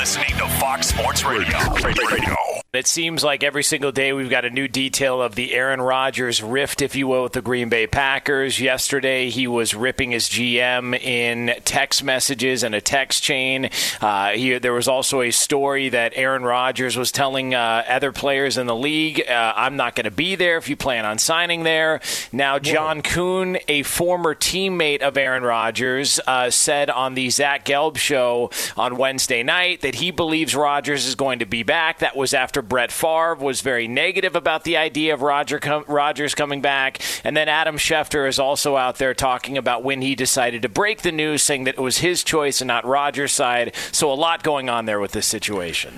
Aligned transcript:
listening 0.00 0.34
to 0.38 0.48
Fox 0.48 0.86
Sports 0.88 1.26
Radio. 1.26 1.58
Radio. 1.84 2.49
It 2.72 2.86
seems 2.86 3.24
like 3.24 3.42
every 3.42 3.64
single 3.64 3.90
day 3.90 4.12
we've 4.12 4.30
got 4.30 4.44
a 4.44 4.50
new 4.50 4.68
detail 4.68 5.20
of 5.20 5.34
the 5.34 5.54
Aaron 5.54 5.80
Rodgers 5.80 6.40
rift, 6.40 6.82
if 6.82 6.94
you 6.94 7.08
will, 7.08 7.24
with 7.24 7.32
the 7.32 7.42
Green 7.42 7.68
Bay 7.68 7.88
Packers. 7.88 8.60
Yesterday, 8.60 9.28
he 9.28 9.48
was 9.48 9.74
ripping 9.74 10.12
his 10.12 10.28
GM 10.28 10.96
in 10.96 11.52
text 11.64 12.04
messages 12.04 12.62
and 12.62 12.72
a 12.72 12.80
text 12.80 13.24
chain. 13.24 13.70
Uh, 14.00 14.30
he, 14.30 14.56
there 14.58 14.72
was 14.72 14.86
also 14.86 15.20
a 15.20 15.32
story 15.32 15.88
that 15.88 16.12
Aaron 16.14 16.44
Rodgers 16.44 16.96
was 16.96 17.10
telling 17.10 17.56
uh, 17.56 17.82
other 17.88 18.12
players 18.12 18.56
in 18.56 18.68
the 18.68 18.76
league, 18.76 19.20
uh, 19.28 19.52
I'm 19.56 19.74
not 19.74 19.96
going 19.96 20.04
to 20.04 20.12
be 20.12 20.36
there 20.36 20.56
if 20.56 20.68
you 20.68 20.76
plan 20.76 21.04
on 21.04 21.18
signing 21.18 21.64
there. 21.64 22.00
Now, 22.30 22.60
John 22.60 23.02
Kuhn, 23.02 23.58
a 23.66 23.82
former 23.82 24.36
teammate 24.36 25.02
of 25.02 25.16
Aaron 25.16 25.42
Rodgers, 25.42 26.20
uh, 26.24 26.50
said 26.50 26.88
on 26.88 27.14
the 27.14 27.30
Zach 27.30 27.64
Gelb 27.64 27.96
show 27.96 28.52
on 28.76 28.96
Wednesday 28.96 29.42
night 29.42 29.80
that 29.80 29.96
he 29.96 30.12
believes 30.12 30.54
Rodgers 30.54 31.04
is 31.06 31.16
going 31.16 31.40
to 31.40 31.46
be 31.46 31.64
back. 31.64 31.98
That 31.98 32.16
was 32.16 32.32
after 32.32 32.59
Brett 32.62 32.92
Favre 32.92 33.34
was 33.34 33.60
very 33.60 33.88
negative 33.88 34.36
about 34.36 34.64
the 34.64 34.76
idea 34.76 35.14
of 35.14 35.22
Roger 35.22 35.58
com- 35.58 35.84
Rodgers 35.88 36.34
coming 36.34 36.60
back. 36.60 37.00
And 37.24 37.36
then 37.36 37.48
Adam 37.48 37.76
Schefter 37.76 38.28
is 38.28 38.38
also 38.38 38.76
out 38.76 38.98
there 38.98 39.14
talking 39.14 39.58
about 39.58 39.82
when 39.82 40.02
he 40.02 40.14
decided 40.14 40.62
to 40.62 40.68
break 40.68 41.02
the 41.02 41.12
news, 41.12 41.42
saying 41.42 41.64
that 41.64 41.74
it 41.74 41.80
was 41.80 41.98
his 41.98 42.24
choice 42.24 42.60
and 42.60 42.68
not 42.68 42.84
Rodgers' 42.84 43.32
side. 43.32 43.74
So 43.92 44.12
a 44.12 44.14
lot 44.14 44.42
going 44.42 44.68
on 44.68 44.86
there 44.86 45.00
with 45.00 45.12
this 45.12 45.26
situation. 45.26 45.94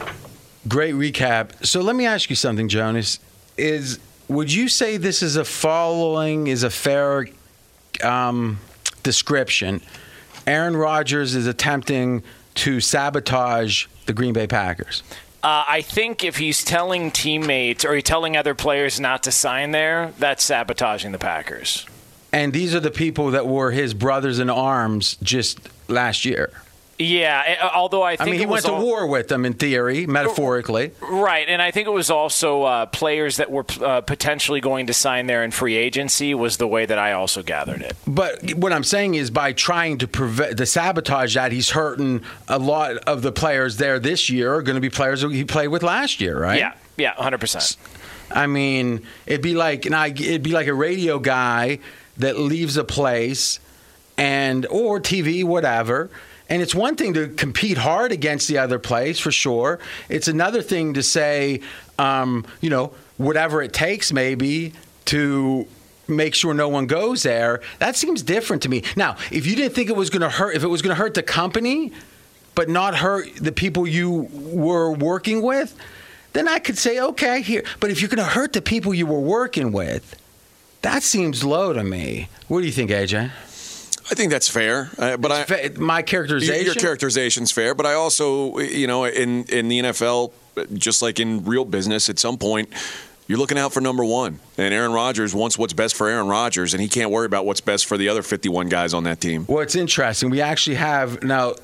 Great 0.69 0.95
recap. 0.95 1.67
So 1.67 1.81
let 1.81 1.97
me 1.97 2.07
ask 2.07 2.31
you 2.31 2.37
something, 2.37 2.69
Jonas. 2.69 3.19
Is 3.57 3.99
would 4.29 4.53
you 4.53 4.69
say 4.69 4.97
this 4.97 5.23
is 5.23 5.37
a 5.37 5.45
following 5.45 6.47
is 6.47 6.63
a 6.63 6.71
fair 6.71 7.27
um, 8.03 8.59
description? 9.03 9.81
Aaron 10.47 10.77
Rodgers 10.77 11.35
is 11.35 11.47
attempting 11.47 12.23
to 12.55 12.81
sabotage 12.81 13.87
the 14.07 14.13
Green 14.13 14.33
Bay 14.33 14.47
Packers. 14.47 15.03
Uh, 15.43 15.65
I 15.67 15.83
think 15.83 16.23
if 16.23 16.37
he's 16.37 16.63
telling 16.63 17.11
teammates 17.11 17.85
or 17.85 17.95
he's 17.95 18.05
telling 18.05 18.37
other 18.37 18.55
players 18.55 19.01
not 19.01 19.25
to 19.25 19.33
sign 19.33 19.73
there, 19.73 20.13
that's 20.19 20.45
sabotaging 20.45 21.11
the 21.11 21.19
Packers. 21.19 21.85
And 22.33 22.53
these 22.53 22.75
are 22.75 22.81
the 22.81 22.93
people 22.93 23.33
that 23.33 23.47
were 23.47 23.73
his 23.73 23.93
brothers 23.93 24.39
in 24.39 24.49
arms 24.49 25.17
just 25.23 25.59
last 25.89 26.25
year. 26.25 26.51
Yeah, 27.03 27.71
although 27.75 28.03
I 28.03 28.17
think 28.17 28.29
I 28.29 28.31
mean, 28.31 28.41
he 28.41 28.47
went 28.47 28.65
to 28.65 28.73
all- 28.73 28.83
war 28.83 29.07
with 29.07 29.29
them 29.29 29.45
in 29.45 29.55
theory, 29.55 30.07
metaphorically. 30.07 30.93
Right, 31.01 31.49
and 31.49 31.61
I 31.61 31.71
think 31.71 31.89
it 31.89 31.93
was 31.93 32.11
also 32.11 32.63
uh, 32.63 32.87
players 32.87 33.37
that 33.39 33.51
were 33.51 33.65
uh, 33.81 34.01
potentially 34.03 34.61
going 34.61 34.87
to 34.87 34.95
sign 34.95 35.27
there 35.27 35.43
in 35.43 35.51
free 35.51 35.77
agency 35.77 36.35
was 36.35 36.57
the 36.57 36.67
way 36.67 36.87
that 36.87 36.99
I 36.99 37.13
also 37.13 37.43
gathered 37.43 37.83
it. 37.83 37.97
But 38.07 38.55
what 38.55 38.73
I'm 38.73 38.85
saying 38.85 39.15
is, 39.15 39.31
by 39.31 39.53
trying 39.53 39.99
to 39.99 40.09
prevent 40.09 40.59
to 40.59 40.67
sabotage 40.67 41.35
that, 41.35 41.53
he's 41.53 41.71
hurting 41.71 42.23
a 42.49 42.59
lot 42.59 42.97
of 42.99 43.23
the 43.23 43.33
players 43.33 43.77
there 43.79 43.99
this 43.99 44.31
year. 44.31 44.55
Are 44.55 44.63
going 44.63 44.77
to 44.77 44.81
be 44.81 44.91
players 44.91 45.23
that 45.23 45.33
he 45.33 45.45
played 45.45 45.69
with 45.69 45.83
last 45.83 46.21
year, 46.21 46.39
right? 46.39 46.59
Yeah, 46.59 46.75
yeah, 46.97 47.15
hundred 47.15 47.41
percent. 47.41 47.77
I 48.31 48.47
mean, 48.47 49.03
it'd 49.27 49.43
be 49.43 49.55
like 49.55 49.87
and 49.87 49.95
I, 49.95 50.09
it'd 50.09 50.43
be 50.43 50.53
like 50.53 50.67
a 50.67 50.75
radio 50.75 51.19
guy 51.19 51.81
that 52.17 52.39
leaves 52.39 52.77
a 52.77 52.85
place 52.85 53.59
and 54.17 54.67
or 54.67 55.01
TV, 55.01 55.45
whatever. 55.45 56.11
And 56.53 56.61
it's 56.61 56.75
one 56.75 56.97
thing 56.97 57.15
to 57.15 57.29
compete 57.29 57.79
hard 57.79 58.13
against 58.13 58.47
the 58.47 58.59
other 58.59 58.79
place 58.79 59.19
for 59.19 59.33
sure. 59.33 59.79
It's 60.11 60.29
another 60.29 60.61
thing 60.61 60.93
to 60.93 61.03
say, 61.03 61.63
um, 61.99 62.45
you 62.61 62.69
know, 62.69 62.93
whatever 63.17 63.63
it 63.63 63.73
takes, 63.73 64.13
maybe 64.13 64.75
to 65.07 65.67
make 66.07 66.35
sure 66.35 66.53
no 66.53 66.69
one 66.69 66.87
goes 66.87 67.23
there. 67.23 67.63
That 67.79 67.97
seems 67.97 68.23
different 68.23 68.65
to 68.65 68.69
me. 68.69 68.83
Now, 68.97 69.17
if 69.31 69.47
you 69.47 69.57
didn't 69.57 69.75
think 69.75 69.89
it 69.89 69.97
was 69.97 70.11
going 70.11 70.21
to 70.21 70.29
hurt, 70.29 70.55
if 70.55 70.63
it 70.63 70.67
was 70.67 70.83
going 70.83 70.95
to 70.95 71.03
hurt 71.03 71.15
the 71.15 71.23
company, 71.23 71.91
but 72.55 72.69
not 72.69 72.97
hurt 72.97 73.35
the 73.37 73.53
people 73.53 73.87
you 73.87 74.29
were 74.35 74.93
working 74.93 75.41
with, 75.41 75.75
then 76.35 76.49
I 76.49 76.59
could 76.59 76.77
say, 76.77 77.01
okay, 77.01 77.41
here. 77.41 77.65
But 77.81 77.91
if 77.91 78.03
you're 78.03 78.11
going 78.11 78.19
to 78.19 78.25
hurt 78.25 78.53
the 78.53 78.61
people 78.61 78.93
you 78.93 79.07
were 79.07 79.21
working 79.21 79.73
with, 79.73 80.21
that 80.83 81.03
seems 81.03 81.45
low 81.45 81.73
to 81.73 81.83
me. 81.83 82.29
What 82.49 82.61
do 82.61 82.67
you 82.67 82.73
think, 82.73 82.91
AJ? 82.91 83.31
I 84.13 84.15
think 84.15 84.31
that's 84.31 84.49
fair, 84.49 84.91
uh, 84.99 85.17
but 85.17 85.33
I 85.33 85.45
Fa- 85.45 85.71
My 85.79 86.03
characterization. 86.03 86.67
your 86.67 86.75
characterization's 86.75 87.51
fair. 87.51 87.75
But 87.75 87.87
I 87.87 87.95
also, 87.95 88.59
you 88.59 88.87
know, 88.87 89.05
in 89.07 89.45
in 89.45 89.69
the 89.69 89.81
NFL, 89.81 90.33
just 90.75 91.01
like 91.01 91.19
in 91.19 91.45
real 91.47 91.65
business, 91.65 92.11
at 92.11 92.19
some 92.19 92.37
point. 92.37 92.69
You're 93.29 93.39
looking 93.39 93.57
out 93.57 93.73
for 93.73 93.81
number 93.81 94.05
one, 94.05 94.41
and 94.59 94.75
Aaron 94.75 94.93
Rodgers 94.93 95.33
wants 95.35 95.57
what's 95.57 95.73
best 95.73 95.95
for 95.95 96.09
Aaron 96.09 96.27
Rodgers, 96.27 96.75
and 96.75 96.83
he 96.83 96.89
can't 96.89 97.11
worry 97.11 97.25
about 97.25 97.47
what's 97.47 97.63
best 97.63 97.87
for 97.87 97.97
the 97.97 98.09
other 98.11 98.21
51 98.23 98.69
guys 98.69 98.93
on 98.93 99.05
that 99.05 99.21
team. 99.21 99.47
Well, 99.49 99.61
it's 99.63 99.77
interesting. 99.77 100.29
We 100.29 100.43
actually 100.43 100.77
have 100.77 101.23
now. 101.23 101.55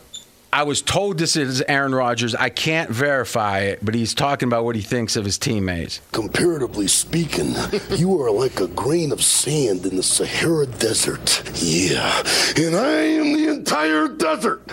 I 0.53 0.62
was 0.62 0.81
told 0.81 1.19
this 1.19 1.36
is 1.36 1.60
Aaron 1.62 1.94
Rodgers. 1.94 2.34
I 2.34 2.48
can't 2.48 2.91
verify 2.91 3.60
it, 3.60 3.84
but 3.84 3.94
he's 3.94 4.14
talking 4.14 4.48
about 4.48 4.64
what 4.64 4.76
he 4.76 4.82
thinks 4.82 5.14
of 5.16 5.25
his 5.26 5.36
teammates. 5.36 6.00
Comparatively 6.12 6.88
speaking, 6.88 7.54
you 7.91 8.20
are 8.22 8.31
like 8.31 8.58
a 8.60 8.69
grain 8.69 9.12
of 9.12 9.22
sand 9.22 9.84
in 9.84 9.97
the 9.97 10.03
Sahara 10.03 10.66
Desert. 10.66 11.42
Yeah, 11.56 12.22
and 12.56 12.75
I 12.76 12.91
am 12.91 13.34
the 13.34 13.48
entire 13.48 14.08
desert. 14.08 14.72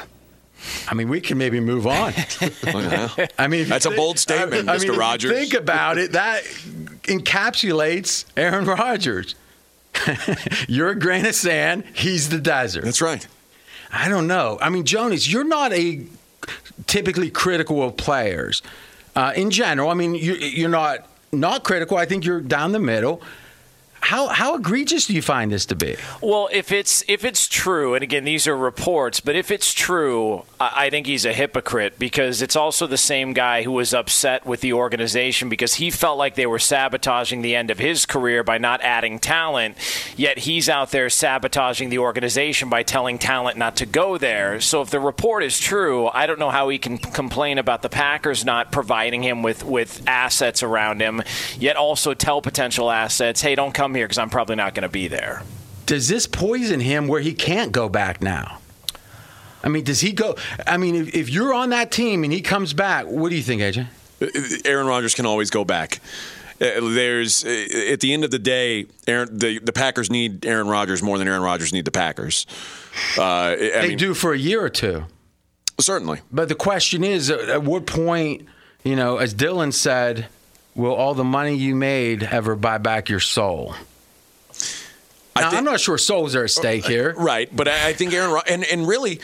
I 0.88 0.94
mean, 0.94 1.10
we 1.10 1.20
can 1.22 1.38
maybe 1.38 1.60
move 1.60 1.88
on. 1.88 2.14
Oh, 2.68 3.16
I 3.38 3.48
mean, 3.48 3.62
if 3.62 3.68
you 3.68 3.74
That's 3.74 3.86
a 3.86 3.92
bold 3.92 4.18
statement, 4.18 4.68
I 4.70 4.74
mean, 4.74 4.82
Mr. 4.82 4.84
if 4.84 4.84
you 4.86 4.98
Rodgers. 4.98 5.32
Think 5.32 5.54
about 5.54 5.98
it. 5.98 6.14
That 6.14 6.44
encapsulates 7.04 8.26
Aaron 8.36 8.66
Rodgers. 8.66 9.36
You're 10.68 10.90
a 10.90 11.00
grain 11.00 11.26
of 11.26 11.36
sand. 11.36 11.84
He's 11.94 12.30
the 12.30 12.40
desert. 12.40 12.84
That's 12.84 13.02
right. 13.02 13.26
I 13.96 14.10
don't 14.10 14.28
know. 14.28 14.58
I 14.62 14.70
mean, 14.70 14.86
Jonas, 14.86 15.32
you're 15.32 15.46
not 15.46 15.72
a 15.72 16.02
typically 16.86 17.30
critical 17.30 17.82
of 17.82 17.96
players 17.96 18.62
uh, 19.16 19.32
in 19.36 19.52
general. 19.52 19.90
I 19.90 19.94
mean, 19.94 20.16
you're, 20.16 20.38
you're 20.38 20.70
not 20.70 21.08
not 21.32 21.64
critical. 21.64 21.98
I 21.98 22.06
think 22.06 22.26
you're 22.26 22.42
down 22.42 22.72
the 22.74 22.80
middle. 22.80 23.22
How 24.06 24.28
how 24.28 24.56
egregious 24.56 25.08
do 25.08 25.16
you 25.16 25.24
find 25.24 25.52
this 25.52 25.66
to 25.66 25.76
be? 25.76 25.96
Well, 26.22 26.48
if 26.52 26.72
it's 26.72 27.04
if 27.08 27.26
it's 27.26 27.48
true, 27.48 27.96
and 27.96 28.04
again 28.04 28.24
these 28.24 28.46
are 28.46 28.56
reports, 28.56 29.20
but 29.20 29.36
if 29.36 29.50
it's 29.50 29.74
true, 29.74 30.44
I 30.60 30.86
I 30.86 30.90
think 30.92 31.08
he's 31.08 31.26
a 31.26 31.34
hypocrite 31.34 31.98
because 31.98 32.44
it's 32.44 32.56
also 32.56 32.86
the 32.86 32.98
same 32.98 33.34
guy 33.34 33.64
who 33.64 33.72
was 33.72 33.96
upset 33.96 34.46
with 34.46 34.62
the 34.62 34.74
organization 34.74 35.50
because 35.50 35.74
he 35.74 35.90
felt 35.90 36.20
like 36.20 36.36
they 36.36 36.46
were 36.46 36.60
sabotaging 36.60 37.42
the 37.42 37.56
end 37.56 37.72
of 37.72 37.80
his 37.80 38.06
career 38.06 38.44
by 38.44 38.60
not 38.60 38.82
adding 38.82 39.18
talent. 39.18 39.76
Yet 40.16 40.38
he's 40.38 40.70
out 40.70 40.92
there 40.92 41.10
sabotaging 41.10 41.90
the 41.90 41.98
organization 41.98 42.70
by 42.70 42.84
telling 42.84 43.18
talent 43.18 43.58
not 43.58 43.76
to 43.78 43.88
go 43.88 44.20
there. 44.20 44.62
So 44.62 44.84
if 44.84 44.92
the 44.92 45.00
report 45.00 45.44
is 45.44 45.60
true, 45.60 46.10
I 46.10 46.28
don't 46.28 46.38
know 46.38 46.52
how 46.52 46.70
he 46.70 46.78
can 46.78 47.00
complain 47.00 47.58
about 47.58 47.82
the 47.82 47.90
Packers 47.90 48.46
not 48.46 48.72
providing 48.72 49.24
him 49.24 49.42
with 49.42 49.64
with 49.66 50.04
assets 50.06 50.62
around 50.62 51.02
him. 51.02 51.24
Yet 51.58 51.76
also 51.76 52.14
tell 52.14 52.40
potential 52.44 52.92
assets, 52.92 53.42
hey, 53.42 53.56
don't 53.56 53.74
come 53.74 53.95
here 53.96 54.06
because 54.06 54.18
I'm 54.18 54.30
probably 54.30 54.56
not 54.56 54.76
going 54.76 54.84
to 54.84 54.90
be 54.90 55.08
there. 55.08 55.42
Does 55.86 56.08
this 56.08 56.28
poison 56.28 56.80
him 56.80 57.08
where 57.08 57.22
he 57.22 57.34
can't 57.34 57.72
go 57.72 57.90
back 57.90 58.22
now? 58.22 58.60
I 59.64 59.70
mean, 59.70 59.84
does 59.84 60.02
he 60.02 60.12
go? 60.12 60.36
I 60.68 60.78
mean, 60.78 60.96
if, 60.96 61.16
if 61.16 61.30
you're 61.30 61.54
on 61.54 61.70
that 61.72 61.92
team 61.92 62.24
and 62.24 62.32
he 62.32 62.42
comes 62.42 62.74
back, 62.74 63.08
what 63.08 63.30
do 63.30 63.36
you 63.36 63.42
think, 63.44 63.62
AJ? 63.62 63.88
Aaron 64.66 64.88
Rodgers 64.88 65.16
can 65.16 65.26
always 65.26 65.50
go 65.50 65.66
back. 65.66 66.00
Uh, 66.62 66.80
There's 66.82 67.44
uh, 67.44 67.90
at 67.92 68.00
the 68.00 68.14
end 68.14 68.24
of 68.24 68.32
the 68.32 68.40
day, 68.40 68.86
Aaron, 69.08 69.38
the 69.38 69.60
the 69.60 69.74
Packers 69.74 70.10
need 70.10 70.46
Aaron 70.46 70.68
Rodgers 70.68 71.04
more 71.04 71.18
than 71.18 71.28
Aaron 71.28 71.42
Rodgers 71.42 71.74
need 71.74 71.84
the 71.86 71.92
Packers. 71.92 72.46
Uh, 73.18 73.22
I 73.24 73.56
They 73.58 73.88
mean, 73.90 73.98
do 73.98 74.14
for 74.14 74.34
a 74.34 74.38
year 74.38 74.64
or 74.64 74.70
two. 74.70 75.04
certainly. 75.80 76.22
But 76.32 76.48
the 76.48 76.56
question 76.56 77.04
is, 77.04 77.30
at 77.30 77.42
at 77.50 77.64
what 77.64 77.86
point, 77.86 78.48
you 78.84 78.96
know, 78.96 79.18
as 79.18 79.34
Dylan 79.36 79.74
said, 79.74 80.28
will 80.76 80.94
all 80.94 81.14
the 81.14 81.24
money 81.24 81.56
you 81.56 81.76
made 81.76 82.24
ever 82.24 82.56
buy 82.56 82.78
back 82.78 83.10
your 83.10 83.20
soul? 83.20 83.76
I 85.36 85.42
Now, 85.42 85.50
I'm 85.52 85.64
not 85.66 85.80
sure 85.80 85.98
souls 85.98 86.36
are 86.36 86.44
at 86.46 86.50
stake 86.52 86.86
here. 86.86 87.14
Right, 87.18 87.54
but 87.54 87.68
I 87.68 87.90
I 87.90 87.94
think 87.94 88.14
Aaron 88.14 88.32
Rod- 88.32 88.48
and 88.50 88.64
and 88.66 88.88
really. 88.88 89.20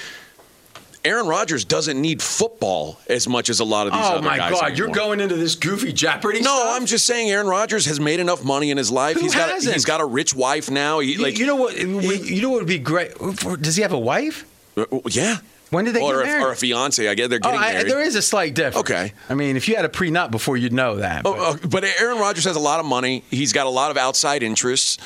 Aaron 1.04 1.26
Rodgers 1.26 1.66
doesn't 1.66 2.00
need 2.00 2.22
football 2.22 3.00
as 3.10 3.28
much 3.28 3.50
as 3.50 3.60
a 3.60 3.64
lot 3.66 3.88
of 3.88 3.94
these 3.94 4.04
Oh 4.06 4.18
other 4.18 4.22
my 4.22 4.38
guys. 4.38 4.52
God, 4.52 4.78
you're 4.78 4.90
going 4.90 5.20
into 5.20 5.36
this 5.36 5.56
goofy 5.56 5.92
Jeopardy. 5.92 6.42
No, 6.42 6.56
stuff? 6.56 6.76
I'm 6.80 6.86
just 6.86 7.08
saying 7.08 7.32
Aaron 7.32 7.48
Rodgers 7.48 7.88
has 7.88 8.00
made 8.00 8.20
enough 8.20 8.44
money 8.44 8.70
in 8.70 8.78
his 8.78 8.92
life. 8.92 9.16
Who 9.16 9.24
he's 9.24 9.34
got 9.34 9.50
hasn't? 9.50 9.74
he's 9.74 9.84
got 9.86 10.00
a 10.00 10.06
rich 10.06 10.36
wife 10.36 10.70
now. 10.70 11.00
He, 11.00 11.14
You, 11.14 11.24
like 11.24 11.40
you 11.40 11.48
know 11.48 11.56
what? 11.56 11.76
You 11.76 12.42
know 12.44 12.52
what 12.52 12.60
would 12.60 12.68
be 12.68 12.78
great? 12.78 13.14
Does 13.62 13.76
he 13.76 13.82
have 13.82 13.94
a 13.94 13.98
wife? 14.00 14.46
uh, 14.78 14.86
yeah. 15.10 15.38
When 15.72 15.86
did 15.86 15.96
they 15.96 16.02
or 16.02 16.18
get 16.18 16.22
a, 16.22 16.26
married? 16.26 16.44
or 16.44 16.52
a 16.52 16.56
fiance? 16.56 17.08
I 17.08 17.16
guess 17.16 17.30
they're 17.30 17.40
Oh, 17.44 17.50
getting 17.50 17.60
I, 17.60 17.72
married. 17.74 17.88
there 17.92 18.02
is 18.02 18.16
a 18.16 18.22
slight 18.22 18.54
difference. 18.54 18.90
Okay. 18.90 19.14
I 19.30 19.34
mean, 19.34 19.56
if 19.58 19.68
you 19.68 19.76
had 19.76 19.86
a 19.86 19.90
prenup 19.90 20.30
before, 20.30 20.56
you'd 20.58 20.74
know 20.74 20.98
that. 20.98 21.24
Oh, 21.26 21.34
but- 21.34 21.64
uh, 21.66 21.68
but 21.70 21.84
Aaron 22.00 22.20
Rodgers 22.20 22.44
has 22.44 22.56
a 22.56 22.60
lot 22.60 22.80
of 22.80 22.86
money. 22.86 23.24
He's 23.32 23.54
got 23.54 23.66
a 23.68 23.70
lot 23.70 23.90
of 23.90 23.98
outside 23.98 24.44
interests, 24.44 24.98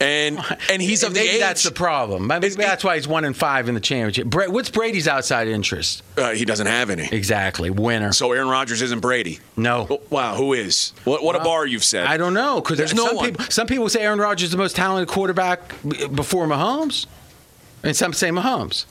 and 0.00 0.38
and 0.70 0.80
he's 0.82 1.02
of 1.02 1.12
the 1.14 1.20
Maybe 1.20 1.32
age. 1.34 1.40
that's 1.40 1.62
the 1.64 1.70
problem. 1.72 2.28
That's 2.28 2.82
why 2.84 2.96
he's 2.96 3.06
one 3.08 3.24
and 3.24 3.36
five 3.36 3.68
in 3.68 3.74
the 3.74 3.80
championship. 3.80 4.26
Bra- 4.28 4.46
What's 4.48 4.70
Brady's 4.70 5.06
outside 5.08 5.48
interest? 5.48 6.02
uh, 6.16 6.30
he 6.30 6.44
doesn't 6.44 6.66
have 6.68 6.90
any. 6.90 7.08
Exactly, 7.10 7.70
winner. 7.70 8.12
So 8.12 8.32
Aaron 8.32 8.48
Rodgers 8.48 8.80
isn't 8.82 9.00
Brady. 9.00 9.40
No. 9.56 9.86
Oh, 9.90 10.00
Wow, 10.10 10.34
who 10.36 10.52
is? 10.52 10.92
What 11.04 11.22
what 11.24 11.34
a 11.36 11.40
bar 11.40 11.66
you've 11.66 11.84
set. 11.84 12.06
I 12.06 12.16
don't 12.16 12.34
know 12.34 12.60
because 12.60 12.78
There's 12.78 12.94
no 12.94 13.06
some 13.08 13.16
one. 13.16 13.24
people. 13.30 13.44
Some 13.48 13.66
people 13.66 13.88
say 13.88 14.02
Aaron 14.02 14.20
Rodgers 14.20 14.46
is 14.46 14.50
the 14.52 14.56
most 14.58 14.76
talented 14.76 15.08
quarterback 15.12 15.60
before 16.14 16.46
Mahomes, 16.46 17.06
and 17.82 17.96
some 17.96 18.12
say 18.12 18.30
Mahomes. 18.30 18.84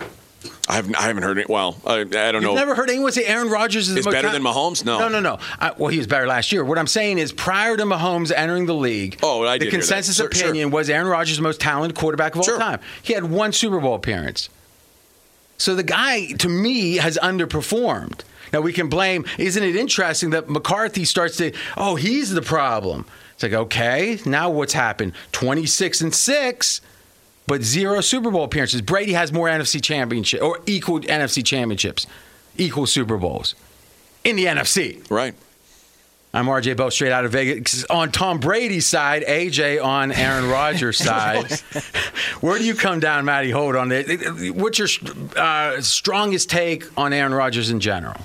I 0.68 0.76
haven't, 0.76 0.96
I 0.96 1.04
haven't 1.04 1.24
heard 1.24 1.38
it. 1.38 1.50
Well, 1.50 1.78
I, 1.86 2.00
I 2.00 2.04
don't 2.04 2.34
You've 2.36 2.44
know. 2.44 2.56
never 2.56 2.76
heard 2.76 2.90
anyone 2.90 3.12
say 3.12 3.26
Aaron 3.26 3.50
Rodgers 3.50 3.90
is, 3.90 3.98
Is 3.98 4.06
better 4.08 4.30
than 4.30 4.42
Mahomes? 4.44 4.84
No. 4.86 5.00
No, 5.00 5.08
no, 5.10 5.20
no. 5.20 5.40
I, 5.60 5.74
well, 5.78 5.90
he 5.90 5.98
was 5.98 6.08
better 6.08 6.26
last 6.28 6.52
year. 6.52 6.64
What 6.64 6.78
I'm 6.78 6.88
saying 6.88 7.18
is, 7.18 7.32
prior 7.32 7.78
to 7.78 7.84
Mahomes 7.84 8.32
entering 8.36 8.66
the 8.66 8.74
league, 8.76 9.20
Oh, 9.22 9.46
I 9.46 9.58
the 9.58 9.66
did 9.66 9.66
hear 9.66 9.72
that. 9.72 9.78
consensus 9.88 10.16
Sure, 10.18 10.30
sure. 10.32 10.46
opinion 10.50 10.72
was 10.72 10.90
Aaron 10.90 11.08
Rodgers 11.08 11.38
the 11.38 11.44
most 11.44 11.60
talented 11.62 11.98
quarterback 11.98 12.34
of 12.34 12.40
all 12.40 12.44
Sure. 12.46 12.58
time. 12.60 12.80
He 13.02 13.14
had 13.14 13.26
one 13.26 13.52
Super 13.54 13.80
Bowl 13.80 13.96
appearance. 13.96 14.50
So 15.58 15.76
the 15.76 15.84
guy, 15.84 16.32
to 16.40 16.50
me, 16.50 16.98
has 16.98 17.20
underperformed. 17.22 18.22
Now 18.52 18.62
we 18.62 18.74
can 18.74 18.90
blame. 18.90 19.26
Isn't 19.38 19.64
it 19.64 19.76
interesting 19.76 20.32
that 20.32 20.50
McCarthy 20.50 21.06
starts 21.06 21.38
to? 21.38 21.54
Oh, 21.78 21.96
he's 21.96 22.32
the 22.32 22.42
problem. 22.42 23.06
It's 23.34 23.44
like 23.44 23.54
okay, 23.54 24.20
now 24.26 24.50
what's 24.50 24.74
happened? 24.74 25.14
Twenty 25.32 25.66
six 25.66 26.02
and 26.02 26.14
six, 26.14 26.82
but 27.52 27.64
zero 27.64 28.00
Super 28.00 28.32
Bowl 28.32 28.46
appearances. 28.46 28.82
Brady 28.82 29.12
has 29.12 29.34
more 29.34 29.50
NFC 29.50 29.84
championship 29.84 30.42
or 30.42 30.62
equal 30.66 31.02
NFC 31.02 31.46
championships, 31.46 32.08
equal 32.58 32.86
Super 32.86 33.18
Bowls 33.18 33.56
in 34.24 34.38
the 34.38 34.46
NFC. 34.46 35.04
Right. 35.12 35.34
I'm 36.34 36.46
RJ 36.46 36.78
Bell, 36.78 36.90
straight 36.92 37.12
out 37.12 37.26
of 37.26 37.34
Vegas. 37.34 37.84
On 37.90 38.10
Tom 38.10 38.40
Brady's 38.40 38.86
side, 38.86 39.24
AJ 39.24 39.84
on 39.84 40.14
Aaron 40.14 40.48
Rodgers' 40.48 40.98
side. 41.04 41.52
Where 42.40 42.58
do 42.58 42.64
you 42.64 42.74
come 42.74 43.02
down, 43.02 43.26
Matty 43.26 43.52
Holt, 43.52 43.76
on 43.76 43.92
it? 43.92 44.56
What's 44.56 44.80
your 44.80 44.88
uh, 45.36 45.82
strongest 45.82 46.50
take 46.50 46.86
on 46.98 47.12
Aaron 47.12 47.34
Rodgers 47.34 47.70
in 47.70 47.82
general? 47.82 48.16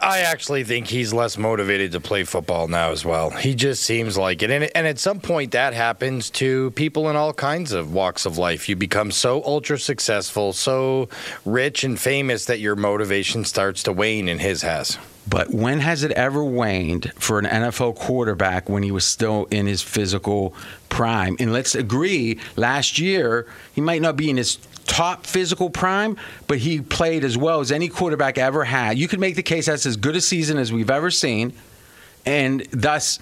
I 0.00 0.20
actually 0.20 0.64
think 0.64 0.88
he's 0.88 1.12
less 1.12 1.38
motivated 1.38 1.92
to 1.92 2.00
play 2.00 2.24
football 2.24 2.68
now 2.68 2.90
as 2.90 3.04
well. 3.04 3.30
He 3.30 3.54
just 3.54 3.82
seems 3.82 4.18
like 4.18 4.42
it. 4.42 4.50
And, 4.50 4.70
and 4.74 4.86
at 4.86 4.98
some 4.98 5.20
point, 5.20 5.52
that 5.52 5.74
happens 5.74 6.30
to 6.30 6.70
people 6.72 7.08
in 7.08 7.16
all 7.16 7.32
kinds 7.32 7.72
of 7.72 7.92
walks 7.92 8.26
of 8.26 8.38
life. 8.38 8.68
You 8.68 8.76
become 8.76 9.10
so 9.10 9.42
ultra 9.44 9.78
successful, 9.78 10.52
so 10.52 11.08
rich 11.44 11.84
and 11.84 11.98
famous 11.98 12.44
that 12.46 12.60
your 12.60 12.76
motivation 12.76 13.44
starts 13.44 13.82
to 13.84 13.92
wane, 13.92 14.28
and 14.28 14.40
his 14.40 14.62
has. 14.62 14.98
But 15.28 15.50
when 15.50 15.80
has 15.80 16.04
it 16.04 16.12
ever 16.12 16.42
waned 16.42 17.12
for 17.16 17.38
an 17.38 17.44
NFL 17.44 17.96
quarterback 17.96 18.68
when 18.68 18.82
he 18.82 18.90
was 18.90 19.04
still 19.04 19.46
in 19.50 19.66
his 19.66 19.82
physical 19.82 20.54
prime? 20.88 21.36
And 21.38 21.52
let's 21.52 21.74
agree, 21.74 22.38
last 22.56 22.98
year, 22.98 23.46
he 23.74 23.82
might 23.82 24.00
not 24.00 24.16
be 24.16 24.30
in 24.30 24.38
his 24.38 24.56
top 24.88 25.26
physical 25.26 25.70
prime, 25.70 26.16
but 26.48 26.58
he 26.58 26.80
played 26.80 27.22
as 27.22 27.38
well 27.38 27.60
as 27.60 27.70
any 27.70 27.88
quarterback 27.88 28.38
ever 28.38 28.64
had. 28.64 28.98
You 28.98 29.06
could 29.06 29.20
make 29.20 29.36
the 29.36 29.42
case 29.42 29.66
that's 29.66 29.86
as 29.86 29.96
good 29.96 30.16
a 30.16 30.20
season 30.20 30.58
as 30.58 30.72
we've 30.72 30.90
ever 30.90 31.10
seen. 31.10 31.52
And 32.26 32.66
thus, 32.72 33.20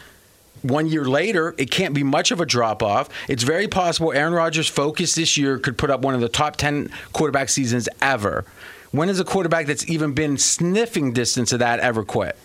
one 0.63 0.87
year 0.87 1.05
later, 1.05 1.55
it 1.59 1.71
can't 1.71 1.93
be 1.93 2.03
much 2.03 2.31
of 2.31 2.41
a 2.41 2.47
drop 2.47 2.83
off. 2.83 3.09
It's 3.29 3.43
very 3.43 3.69
possible 3.69 4.13
Aaron 4.13 4.33
Rodgers' 4.33 4.69
focus 4.69 5.15
this 5.15 5.37
year 5.37 5.59
could 5.59 5.77
put 5.77 5.91
up 5.91 6.01
one 6.01 6.15
of 6.15 6.21
the 6.21 6.29
top 6.29 6.57
10 6.57 6.91
quarterback 7.13 7.51
seasons 7.51 7.89
ever. 8.01 8.45
When 8.93 9.09
has 9.09 9.21
a 9.21 9.25
quarterback 9.25 9.67
that's 9.67 9.89
even 9.91 10.15
been 10.15 10.39
sniffing 10.39 11.13
distance 11.13 11.53
of 11.53 11.59
that 11.59 11.81
ever 11.81 12.05
quit? 12.05 12.37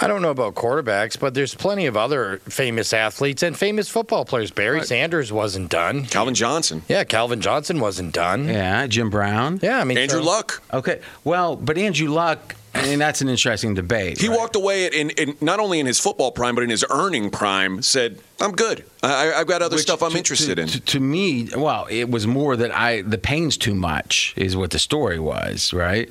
I 0.00 0.06
don't 0.06 0.22
know 0.22 0.30
about 0.30 0.54
quarterbacks, 0.54 1.18
but 1.18 1.34
there's 1.34 1.54
plenty 1.54 1.86
of 1.86 1.96
other 1.96 2.38
famous 2.48 2.92
athletes 2.92 3.42
and 3.42 3.56
famous 3.56 3.88
football 3.88 4.24
players. 4.24 4.50
Barry 4.50 4.82
Sanders 4.84 5.32
wasn't 5.32 5.70
done. 5.70 6.04
Calvin 6.06 6.34
Johnson. 6.34 6.82
Yeah, 6.88 7.04
Calvin 7.04 7.40
Johnson 7.40 7.80
wasn't 7.80 8.12
done. 8.14 8.46
Yeah, 8.46 8.52
Yeah, 8.82 8.86
Jim 8.86 9.10
Brown. 9.10 9.60
Yeah, 9.62 9.78
I 9.80 9.84
mean 9.84 9.98
Andrew 9.98 10.20
so- 10.20 10.26
Luck. 10.26 10.62
Okay, 10.72 11.00
well, 11.24 11.56
but 11.56 11.78
Andrew 11.78 12.08
Luck, 12.08 12.54
I 12.74 12.82
mean, 12.84 12.98
that's 12.98 13.20
an 13.20 13.28
interesting 13.28 13.74
debate. 13.74 14.18
He 14.20 14.28
right? 14.28 14.38
walked 14.38 14.56
away 14.56 14.86
in, 14.86 15.10
in 15.10 15.36
not 15.42 15.60
only 15.60 15.78
in 15.78 15.84
his 15.86 16.00
football 16.00 16.32
prime, 16.32 16.54
but 16.54 16.64
in 16.64 16.70
his 16.70 16.84
earning 16.90 17.28
prime, 17.30 17.82
said, 17.82 18.18
I'm 18.40 18.52
good. 18.52 18.84
I, 19.02 19.34
I've 19.34 19.46
got 19.46 19.60
other 19.60 19.76
Which 19.76 19.82
stuff 19.82 20.02
I'm 20.02 20.12
to- 20.12 20.18
interested 20.18 20.54
to, 20.56 20.62
in. 20.62 20.68
To, 20.68 20.80
to 20.80 21.00
me, 21.00 21.48
well, 21.54 21.86
it 21.90 22.10
was 22.10 22.26
more 22.26 22.56
that 22.56 22.74
I 22.74 23.02
the 23.02 23.18
pain's 23.18 23.56
too 23.58 23.74
much 23.74 24.32
is 24.36 24.56
what 24.56 24.70
the 24.70 24.78
story 24.78 25.18
was, 25.20 25.72
right? 25.74 26.10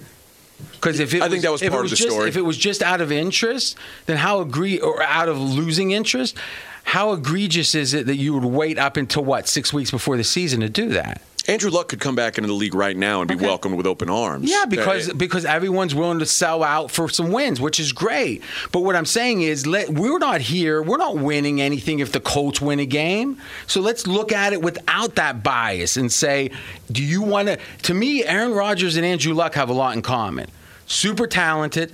Because 0.73 0.99
if 0.99 1.13
it 1.13 1.21
I 1.21 1.29
think 1.29 1.43
that 1.43 1.51
was 1.51 1.61
part 1.61 1.85
of 1.85 1.89
the 1.89 1.95
just, 1.95 2.09
story. 2.09 2.29
If 2.29 2.37
it 2.37 2.41
was 2.41 2.57
just 2.57 2.81
out 2.81 3.01
of 3.01 3.11
interest, 3.11 3.77
then 4.05 4.17
how 4.17 4.41
agree 4.41 4.79
or 4.79 5.01
out 5.03 5.29
of 5.29 5.39
losing 5.39 5.91
interest, 5.91 6.37
how 6.83 7.13
egregious 7.13 7.75
is 7.75 7.93
it 7.93 8.07
that 8.07 8.17
you 8.17 8.33
would 8.33 8.45
wait 8.45 8.77
up 8.77 8.97
until 8.97 9.23
what 9.23 9.47
six 9.47 9.71
weeks 9.71 9.91
before 9.91 10.17
the 10.17 10.23
season 10.23 10.61
to 10.61 10.69
do 10.69 10.89
that? 10.89 11.21
Andrew 11.51 11.69
Luck 11.69 11.87
could 11.89 11.99
come 11.99 12.15
back 12.15 12.37
into 12.37 12.47
the 12.47 12.53
league 12.53 12.73
right 12.75 12.95
now 12.95 13.21
and 13.21 13.27
be 13.27 13.35
Okay. 13.35 13.45
welcomed 13.45 13.75
with 13.75 13.85
open 13.85 14.09
arms. 14.09 14.49
Yeah, 14.49 14.65
because 14.65 15.09
Uh, 15.09 15.13
because 15.13 15.43
everyone's 15.45 15.93
willing 15.93 16.19
to 16.19 16.25
sell 16.25 16.63
out 16.63 16.91
for 16.91 17.09
some 17.09 17.31
wins, 17.31 17.59
which 17.59 17.79
is 17.79 17.91
great. 17.91 18.41
But 18.71 18.81
what 18.81 18.95
I'm 18.95 19.05
saying 19.05 19.41
is, 19.41 19.67
let, 19.67 19.89
we're 19.89 20.19
not 20.19 20.41
here. 20.41 20.81
We're 20.81 20.97
not 20.97 21.17
winning 21.17 21.61
anything 21.61 21.99
if 21.99 22.11
the 22.11 22.19
Colts 22.19 22.61
win 22.61 22.79
a 22.79 22.85
game. 22.85 23.37
So 23.67 23.81
let's 23.81 24.07
look 24.07 24.31
at 24.31 24.53
it 24.53 24.61
without 24.61 25.15
that 25.15 25.43
bias 25.43 25.97
and 25.97 26.11
say, 26.11 26.51
do 26.91 27.03
you 27.03 27.21
want 27.21 27.47
to? 27.49 27.57
To 27.83 27.93
me, 27.93 28.23
Aaron 28.23 28.53
Rodgers 28.53 28.95
and 28.97 29.05
Andrew 29.05 29.33
Luck 29.33 29.55
have 29.55 29.69
a 29.69 29.73
lot 29.73 29.95
in 29.95 30.01
common. 30.01 30.47
Super 30.87 31.27
talented, 31.27 31.93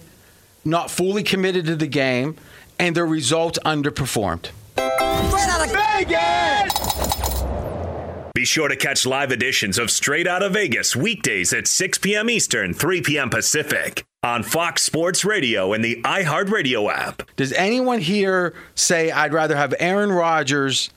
not 0.65 0.89
fully 0.91 1.23
committed 1.23 1.65
to 1.65 1.75
the 1.75 1.87
game, 1.87 2.35
and 2.79 2.95
their 2.95 3.05
results 3.07 3.57
underperformed. 3.65 4.49
Be 8.37 8.45
sure 8.45 8.67
to 8.67 8.75
catch 8.75 9.07
live 9.07 9.31
editions 9.31 9.79
of 9.79 9.89
Straight 9.89 10.27
Outta 10.27 10.49
Vegas 10.49 10.95
weekdays 10.95 11.51
at 11.53 11.65
6 11.65 11.97
p.m. 11.97 12.29
Eastern, 12.29 12.71
3 12.71 13.01
p.m. 13.01 13.31
Pacific 13.31 14.05
on 14.21 14.43
Fox 14.43 14.83
Sports 14.83 15.25
Radio 15.25 15.73
and 15.73 15.83
the 15.83 15.99
iHeartRadio 16.03 16.93
app. 16.93 17.23
Does 17.35 17.51
anyone 17.53 17.97
here 17.97 18.53
say 18.75 19.09
I'd 19.09 19.33
rather 19.33 19.55
have 19.55 19.73
Aaron 19.79 20.11
Rodgers 20.11 20.91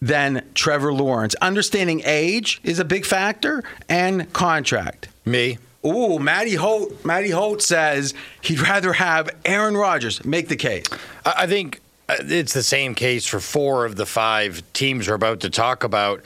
than 0.00 0.48
Trevor 0.54 0.92
Lawrence? 0.92 1.34
Understanding 1.42 2.00
age 2.04 2.60
is 2.62 2.78
a 2.78 2.84
big 2.84 3.04
factor 3.04 3.64
and 3.88 4.32
contract. 4.32 5.08
Me. 5.24 5.58
Ooh, 5.84 6.20
Matty 6.20 6.54
Holt. 6.54 7.04
Matty 7.04 7.30
Holt 7.30 7.60
says 7.60 8.14
he'd 8.40 8.60
rather 8.60 8.92
have 8.92 9.30
Aaron 9.44 9.76
Rodgers. 9.76 10.24
Make 10.24 10.46
the 10.46 10.54
case. 10.54 10.86
I 11.24 11.34
I 11.38 11.46
think 11.48 11.80
Uh, 12.06 12.16
it's 12.20 12.52
the 12.52 12.62
same 12.62 12.94
case 12.94 13.24
for 13.24 13.40
four 13.40 13.86
of 13.86 13.96
the 13.96 14.04
five 14.04 14.62
teams 14.74 15.08
we're 15.08 15.14
about 15.14 15.40
to 15.40 15.48
talk 15.48 15.84
about. 15.84 16.20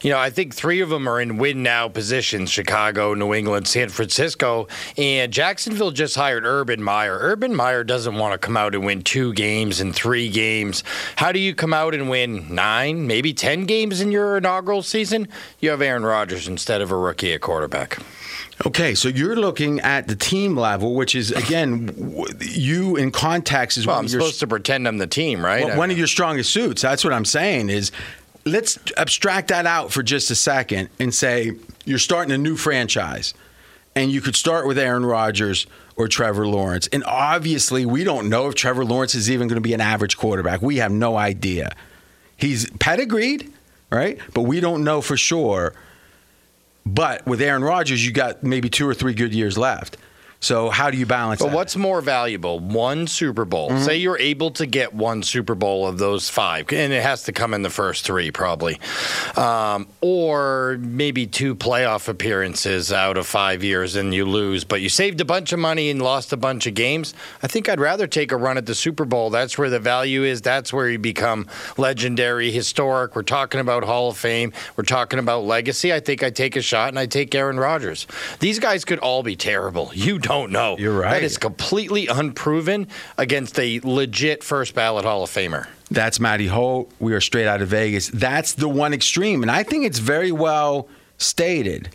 You 0.00 0.10
know, 0.10 0.18
I 0.18 0.30
think 0.30 0.54
three 0.54 0.80
of 0.80 0.90
them 0.90 1.08
are 1.08 1.20
in 1.20 1.38
win 1.38 1.62
now 1.64 1.88
positions 1.88 2.50
Chicago, 2.50 3.14
New 3.14 3.34
England, 3.34 3.66
San 3.66 3.88
Francisco. 3.88 4.68
And 4.96 5.32
Jacksonville 5.32 5.90
just 5.90 6.14
hired 6.14 6.44
Urban 6.44 6.80
Meyer. 6.80 7.18
Urban 7.20 7.54
Meyer 7.54 7.82
doesn't 7.82 8.14
want 8.14 8.32
to 8.32 8.38
come 8.38 8.56
out 8.56 8.76
and 8.76 8.84
win 8.84 9.02
two 9.02 9.32
games 9.32 9.80
and 9.80 9.92
three 9.92 10.28
games. 10.28 10.84
How 11.16 11.32
do 11.32 11.40
you 11.40 11.52
come 11.52 11.74
out 11.74 11.94
and 11.94 12.08
win 12.08 12.54
nine, 12.54 13.08
maybe 13.08 13.34
10 13.34 13.64
games 13.64 14.00
in 14.00 14.12
your 14.12 14.36
inaugural 14.36 14.82
season? 14.82 15.26
You 15.58 15.70
have 15.70 15.82
Aaron 15.82 16.04
Rodgers 16.04 16.46
instead 16.46 16.80
of 16.80 16.92
a 16.92 16.96
rookie 16.96 17.32
at 17.32 17.40
quarterback. 17.40 17.98
Okay, 18.66 18.94
so 18.94 19.08
you're 19.08 19.36
looking 19.36 19.80
at 19.80 20.06
the 20.06 20.14
team 20.16 20.56
level, 20.56 20.94
which 20.94 21.14
is 21.14 21.32
again, 21.32 22.24
you 22.40 22.96
in 22.96 23.10
context 23.10 23.76
is 23.76 23.86
Well, 23.86 23.98
I'm 23.98 24.08
supposed 24.08 24.40
to 24.40 24.46
pretend 24.46 24.86
I'm 24.86 24.98
the 24.98 25.06
team, 25.06 25.44
right? 25.44 25.64
Well, 25.64 25.78
one 25.78 25.90
of 25.90 25.98
your 25.98 26.06
strongest 26.06 26.50
suits. 26.52 26.80
That's 26.80 27.02
what 27.04 27.12
I'm 27.12 27.24
saying 27.24 27.70
is 27.70 27.90
let's 28.44 28.78
abstract 28.96 29.48
that 29.48 29.66
out 29.66 29.92
for 29.92 30.02
just 30.02 30.30
a 30.30 30.34
second 30.34 30.88
and 31.00 31.12
say 31.12 31.52
you're 31.84 31.98
starting 31.98 32.32
a 32.32 32.38
new 32.38 32.56
franchise. 32.56 33.34
And 33.96 34.10
you 34.10 34.20
could 34.20 34.34
start 34.34 34.66
with 34.66 34.76
Aaron 34.76 35.06
Rodgers 35.06 35.68
or 35.94 36.08
Trevor 36.08 36.48
Lawrence. 36.48 36.88
And 36.88 37.04
obviously, 37.04 37.86
we 37.86 38.02
don't 38.02 38.28
know 38.28 38.48
if 38.48 38.56
Trevor 38.56 38.84
Lawrence 38.84 39.14
is 39.14 39.30
even 39.30 39.46
going 39.46 39.54
to 39.54 39.60
be 39.60 39.72
an 39.72 39.80
average 39.80 40.16
quarterback. 40.16 40.62
We 40.62 40.78
have 40.78 40.90
no 40.90 41.16
idea. 41.16 41.76
He's 42.36 42.68
pedigreed, 42.80 43.52
right? 43.90 44.18
But 44.32 44.42
we 44.42 44.58
don't 44.58 44.82
know 44.82 45.00
for 45.00 45.16
sure. 45.16 45.74
But 46.86 47.26
with 47.26 47.40
Aaron 47.40 47.64
Rodgers, 47.64 48.04
you 48.04 48.12
got 48.12 48.42
maybe 48.42 48.68
two 48.68 48.86
or 48.86 48.94
three 48.94 49.14
good 49.14 49.34
years 49.34 49.56
left. 49.56 49.96
So 50.44 50.68
how 50.68 50.90
do 50.90 50.98
you 50.98 51.06
balance 51.06 51.40
But 51.40 51.48
that? 51.48 51.54
what's 51.56 51.74
more 51.74 52.02
valuable? 52.02 52.58
One 52.58 53.06
Super 53.06 53.46
Bowl. 53.46 53.70
Mm-hmm. 53.70 53.82
Say 53.82 53.96
you're 53.96 54.18
able 54.18 54.50
to 54.52 54.66
get 54.66 54.92
one 54.92 55.22
Super 55.22 55.54
Bowl 55.54 55.86
of 55.86 55.96
those 55.96 56.28
five, 56.28 56.70
and 56.70 56.92
it 56.92 57.02
has 57.02 57.22
to 57.22 57.32
come 57.32 57.54
in 57.54 57.62
the 57.62 57.70
first 57.70 58.04
three, 58.04 58.30
probably. 58.30 58.78
Um, 59.36 59.88
or 60.02 60.76
maybe 60.80 61.26
two 61.26 61.54
playoff 61.54 62.08
appearances 62.08 62.92
out 62.92 63.16
of 63.16 63.26
five 63.26 63.64
years 63.64 63.96
and 63.96 64.12
you 64.12 64.26
lose, 64.26 64.64
but 64.64 64.82
you 64.82 64.90
saved 64.90 65.22
a 65.22 65.24
bunch 65.24 65.54
of 65.54 65.58
money 65.58 65.88
and 65.88 66.02
lost 66.02 66.30
a 66.34 66.36
bunch 66.36 66.66
of 66.66 66.74
games. 66.74 67.14
I 67.42 67.46
think 67.46 67.70
I'd 67.70 67.80
rather 67.80 68.06
take 68.06 68.30
a 68.30 68.36
run 68.36 68.58
at 68.58 68.66
the 68.66 68.74
Super 68.74 69.06
Bowl. 69.06 69.30
That's 69.30 69.56
where 69.56 69.70
the 69.70 69.80
value 69.80 70.24
is. 70.24 70.42
That's 70.42 70.74
where 70.74 70.90
you 70.90 70.98
become 70.98 71.46
legendary, 71.78 72.50
historic. 72.50 73.16
We're 73.16 73.22
talking 73.22 73.60
about 73.60 73.82
Hall 73.84 74.10
of 74.10 74.18
Fame. 74.18 74.52
We're 74.76 74.84
talking 74.84 75.18
about 75.18 75.44
legacy. 75.44 75.90
I 75.90 76.00
think 76.00 76.22
I'd 76.22 76.36
take 76.36 76.54
a 76.54 76.60
shot 76.62 76.90
and 76.90 76.98
I'd 76.98 77.10
take 77.10 77.34
Aaron 77.34 77.58
Rodgers. 77.58 78.06
These 78.40 78.58
guys 78.58 78.84
could 78.84 78.98
all 78.98 79.22
be 79.22 79.36
terrible. 79.36 79.90
You 79.94 80.18
don't 80.34 80.52
know. 80.52 80.76
You're 80.78 80.98
right. 80.98 81.10
That 81.10 81.22
is 81.22 81.38
completely 81.38 82.08
unproven 82.08 82.88
against 83.16 83.58
a 83.58 83.80
legit 83.82 84.42
first 84.42 84.74
ballot 84.74 85.04
Hall 85.04 85.22
of 85.22 85.30
Famer. 85.30 85.66
That's 85.90 86.18
Matty 86.18 86.46
Holt. 86.46 86.92
We 86.98 87.14
are 87.14 87.20
straight 87.20 87.46
out 87.46 87.62
of 87.62 87.68
Vegas. 87.68 88.08
That's 88.08 88.54
the 88.54 88.68
one 88.68 88.92
extreme. 88.92 89.42
And 89.42 89.50
I 89.50 89.62
think 89.62 89.84
it's 89.84 89.98
very 89.98 90.32
well 90.32 90.88
stated. 91.18 91.90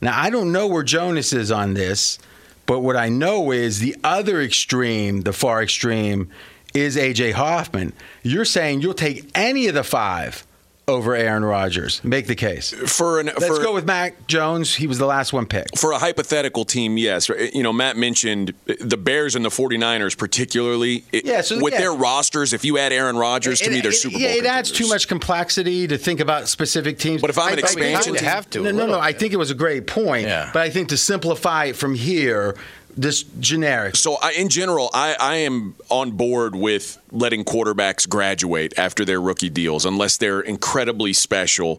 Now, 0.00 0.18
I 0.18 0.30
don't 0.30 0.52
know 0.52 0.66
where 0.66 0.82
Jonas 0.82 1.32
is 1.32 1.50
on 1.50 1.74
this, 1.74 2.18
but 2.66 2.80
what 2.80 2.96
I 2.96 3.08
know 3.08 3.50
is 3.50 3.78
the 3.80 3.96
other 4.04 4.40
extreme, 4.40 5.22
the 5.22 5.32
far 5.32 5.62
extreme, 5.62 6.30
is 6.74 6.96
AJ 6.96 7.32
Hoffman. 7.32 7.92
You're 8.22 8.44
saying 8.44 8.82
you'll 8.82 8.94
take 8.94 9.30
any 9.34 9.66
of 9.66 9.74
the 9.74 9.84
five 9.84 10.45
over 10.88 11.16
Aaron 11.16 11.44
Rodgers? 11.44 12.02
Make 12.04 12.28
the 12.28 12.36
case. 12.36 12.70
For 12.72 13.18
an, 13.18 13.26
Let's 13.26 13.46
for, 13.48 13.60
go 13.62 13.74
with 13.74 13.84
Mac 13.86 14.28
Jones. 14.28 14.76
He 14.76 14.86
was 14.86 14.98
the 14.98 15.06
last 15.06 15.32
one 15.32 15.44
picked. 15.46 15.78
for 15.80 15.90
a 15.90 15.98
hypothetical 15.98 16.64
team, 16.64 16.96
yes. 16.96 17.28
You 17.28 17.64
know, 17.64 17.72
Matt 17.72 17.96
mentioned 17.96 18.54
the 18.66 18.96
Bears 18.96 19.34
and 19.34 19.44
the 19.44 19.48
49ers, 19.48 20.16
particularly. 20.16 21.04
It- 21.10 21.24
Yeah, 21.24 21.40
so, 21.40 21.60
with 21.60 21.72
yeah. 21.74 21.80
their 21.80 21.92
rosters, 21.92 22.52
if 22.52 22.64
you 22.64 22.78
add 22.78 22.92
Aaron 22.92 23.16
Rodgers, 23.16 23.58
to 23.62 23.70
me, 23.70 23.80
they're 23.80 23.90
it, 23.90 23.94
Super 23.94 24.12
Bowl. 24.12 24.20
Yeah, 24.22 24.34
it 24.34 24.46
adds 24.46 24.70
too 24.70 24.86
much 24.88 25.08
complexity 25.08 25.88
to 25.88 25.98
think 25.98 26.20
about 26.20 26.46
specific 26.48 26.98
teams. 27.00 27.20
But 27.20 27.30
if 27.30 27.38
I'm 27.38 27.54
an 27.54 27.58
I- 27.58 27.62
I- 27.62 27.64
expansion 27.64 28.12
You 28.14 28.20
team- 28.20 28.28
have 28.28 28.48
to. 28.50 28.60
a 28.60 28.62
No, 28.62 28.70
no, 28.70 28.76
little 28.76 28.94
no. 28.96 29.00
I 29.00 29.12
think 29.12 29.32
it 29.32 29.38
was 29.38 29.50
a 29.50 29.54
great 29.56 29.88
point. 29.88 30.28
Yeah. 30.28 30.50
But 30.52 30.62
I 30.62 30.70
think 30.70 30.90
to 30.90 30.96
simplify 30.96 31.64
it 31.64 31.74
from 31.76 31.96
here, 31.96 32.54
this 32.96 33.22
generic. 33.40 33.96
So, 33.96 34.16
I, 34.22 34.32
in 34.32 34.48
general, 34.48 34.90
I, 34.94 35.16
I 35.18 35.34
am 35.36 35.74
on 35.90 36.12
board 36.12 36.54
with 36.54 36.98
letting 37.10 37.44
quarterbacks 37.44 38.08
graduate 38.08 38.78
after 38.78 39.04
their 39.04 39.20
rookie 39.20 39.50
deals, 39.50 39.84
unless 39.84 40.16
they're 40.16 40.40
incredibly 40.40 41.12
special. 41.12 41.78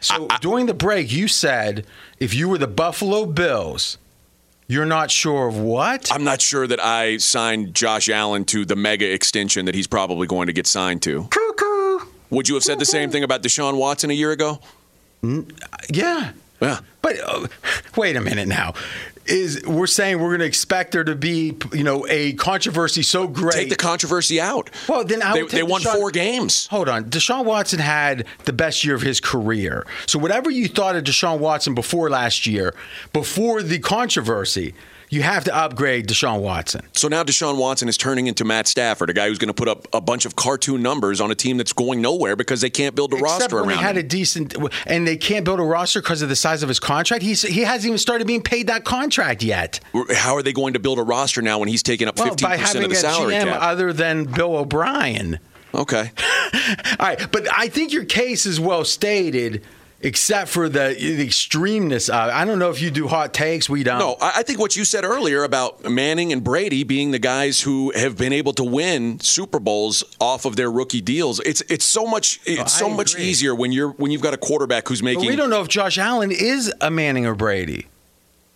So 0.00 0.28
during 0.40 0.66
the 0.66 0.74
break, 0.74 1.10
you 1.12 1.28
said 1.28 1.86
if 2.18 2.34
you 2.34 2.48
were 2.48 2.58
the 2.58 2.66
Buffalo 2.66 3.26
Bills, 3.26 3.98
you're 4.66 4.86
not 4.86 5.10
sure 5.10 5.48
of 5.48 5.56
what? 5.58 6.12
I'm 6.12 6.24
not 6.24 6.42
sure 6.42 6.66
that 6.66 6.84
I 6.84 7.16
signed 7.16 7.74
Josh 7.74 8.08
Allen 8.10 8.44
to 8.46 8.64
the 8.64 8.76
mega 8.76 9.10
extension 9.10 9.64
that 9.64 9.74
he's 9.74 9.86
probably 9.86 10.26
going 10.26 10.46
to 10.48 10.52
get 10.52 10.66
signed 10.66 11.02
to. 11.02 11.26
Cuckoo. 11.30 12.06
Would 12.30 12.48
you 12.48 12.54
have 12.54 12.64
said 12.64 12.78
the 12.78 12.84
same 12.84 13.10
thing 13.10 13.24
about 13.24 13.42
Deshaun 13.42 13.78
Watson 13.78 14.10
a 14.10 14.14
year 14.14 14.30
ago? 14.30 14.60
Yeah. 15.88 16.32
Yeah. 16.60 16.80
But 17.00 17.18
uh, 17.20 17.46
wait 17.96 18.16
a 18.16 18.20
minute 18.20 18.48
now. 18.48 18.74
Is 19.28 19.62
we're 19.66 19.86
saying 19.86 20.18
we're 20.20 20.28
going 20.30 20.40
to 20.40 20.46
expect 20.46 20.92
there 20.92 21.04
to 21.04 21.14
be, 21.14 21.54
you 21.72 21.84
know, 21.84 22.06
a 22.08 22.32
controversy 22.34 23.02
so 23.02 23.28
great? 23.28 23.52
Take 23.54 23.68
the 23.68 23.76
controversy 23.76 24.40
out. 24.40 24.70
Well, 24.88 25.04
then 25.04 25.22
I 25.22 25.34
they, 25.34 25.42
they 25.46 25.62
won 25.62 25.82
Deshaun- 25.82 25.96
four 25.96 26.10
games. 26.10 26.66
Hold 26.68 26.88
on. 26.88 27.04
Deshaun 27.04 27.44
Watson 27.44 27.78
had 27.78 28.26
the 28.44 28.52
best 28.52 28.84
year 28.84 28.94
of 28.94 29.02
his 29.02 29.20
career. 29.20 29.86
So 30.06 30.18
whatever 30.18 30.50
you 30.50 30.66
thought 30.68 30.96
of 30.96 31.04
Deshaun 31.04 31.38
Watson 31.40 31.74
before 31.74 32.08
last 32.08 32.46
year, 32.46 32.74
before 33.12 33.62
the 33.62 33.78
controversy, 33.78 34.74
you 35.10 35.22
have 35.22 35.42
to 35.44 35.56
upgrade 35.56 36.06
Deshaun 36.06 36.40
Watson. 36.42 36.82
So 36.92 37.08
now 37.08 37.22
Deshaun 37.22 37.56
Watson 37.56 37.88
is 37.88 37.96
turning 37.96 38.26
into 38.26 38.44
Matt 38.44 38.66
Stafford, 38.66 39.08
a 39.08 39.14
guy 39.14 39.28
who's 39.28 39.38
going 39.38 39.48
to 39.48 39.54
put 39.54 39.66
up 39.66 39.88
a 39.94 40.02
bunch 40.02 40.26
of 40.26 40.36
cartoon 40.36 40.82
numbers 40.82 41.18
on 41.22 41.30
a 41.30 41.34
team 41.34 41.56
that's 41.56 41.72
going 41.72 42.02
nowhere 42.02 42.36
because 42.36 42.60
they 42.60 42.68
can't 42.68 42.94
build 42.94 43.14
a 43.14 43.16
Except 43.16 43.40
roster 43.40 43.56
when 43.56 43.70
around 43.70 43.78
he 43.78 43.82
had 43.84 43.96
him. 43.96 44.04
a 44.04 44.08
decent, 44.08 44.54
and 44.86 45.08
they 45.08 45.16
can't 45.16 45.46
build 45.46 45.60
a 45.60 45.62
roster 45.62 46.02
because 46.02 46.20
of 46.20 46.28
the 46.28 46.36
size 46.36 46.62
of 46.62 46.68
his 46.68 46.78
contract. 46.78 47.22
He's 47.22 47.40
he 47.40 47.62
hasn't 47.62 47.86
even 47.86 47.96
started 47.98 48.26
being 48.26 48.42
paid 48.42 48.66
that 48.66 48.84
contract 48.84 49.17
yet. 49.42 49.80
How 50.14 50.34
are 50.36 50.42
they 50.42 50.52
going 50.52 50.72
to 50.74 50.78
build 50.78 50.98
a 50.98 51.02
roster 51.02 51.42
now 51.42 51.58
when 51.58 51.68
he's 51.68 51.82
taking 51.82 52.08
up 52.08 52.16
Well, 52.18 52.34
15% 52.34 52.84
of 52.84 52.90
the 52.90 52.96
a 52.96 52.98
salary 52.98 53.34
GM 53.34 53.44
cap? 53.44 53.62
other 53.62 53.92
than 53.92 54.24
Bill 54.24 54.56
O'Brien. 54.56 55.38
okay. 55.74 56.12
All 56.98 57.06
right, 57.06 57.30
but 57.30 57.46
I 57.56 57.68
think 57.68 57.92
your 57.92 58.04
case 58.04 58.46
is 58.46 58.58
well 58.58 58.84
stated, 58.84 59.62
except 60.00 60.48
for 60.50 60.68
the, 60.68 60.94
the 60.98 61.26
extremeness 61.26 62.08
of. 62.08 62.28
it. 62.30 62.32
I 62.32 62.44
don't 62.44 62.58
know 62.58 62.70
if 62.70 62.80
you 62.80 62.90
do 62.90 63.06
hot 63.08 63.34
takes. 63.34 63.68
We 63.68 63.82
don't. 63.82 63.98
No, 63.98 64.16
I 64.20 64.42
think 64.44 64.58
what 64.58 64.76
you 64.76 64.84
said 64.84 65.04
earlier 65.04 65.44
about 65.44 65.84
Manning 65.84 66.32
and 66.32 66.42
Brady 66.42 66.84
being 66.84 67.10
the 67.10 67.18
guys 67.18 67.60
who 67.60 67.90
have 67.94 68.16
been 68.16 68.32
able 68.32 68.52
to 68.54 68.64
win 68.64 69.20
Super 69.20 69.58
Bowls 69.60 70.02
off 70.20 70.44
of 70.46 70.56
their 70.56 70.70
rookie 70.70 71.00
deals. 71.02 71.40
It's 71.40 71.60
it's 71.68 71.84
so 71.84 72.06
much 72.06 72.40
it's 72.46 72.60
I 72.76 72.78
so 72.78 72.88
much 72.88 73.18
easier 73.18 73.54
when 73.54 73.72
you're 73.72 73.90
when 73.90 74.10
you've 74.10 74.22
got 74.22 74.32
a 74.34 74.38
quarterback 74.38 74.88
who's 74.88 75.00
But 75.00 75.06
making 75.06 75.26
we 75.26 75.36
don't 75.36 75.50
know 75.50 75.60
if 75.60 75.68
Josh 75.68 75.98
Allen 75.98 76.30
is 76.32 76.72
a 76.80 76.90
Manning 76.90 77.26
or 77.26 77.34
Brady. 77.34 77.86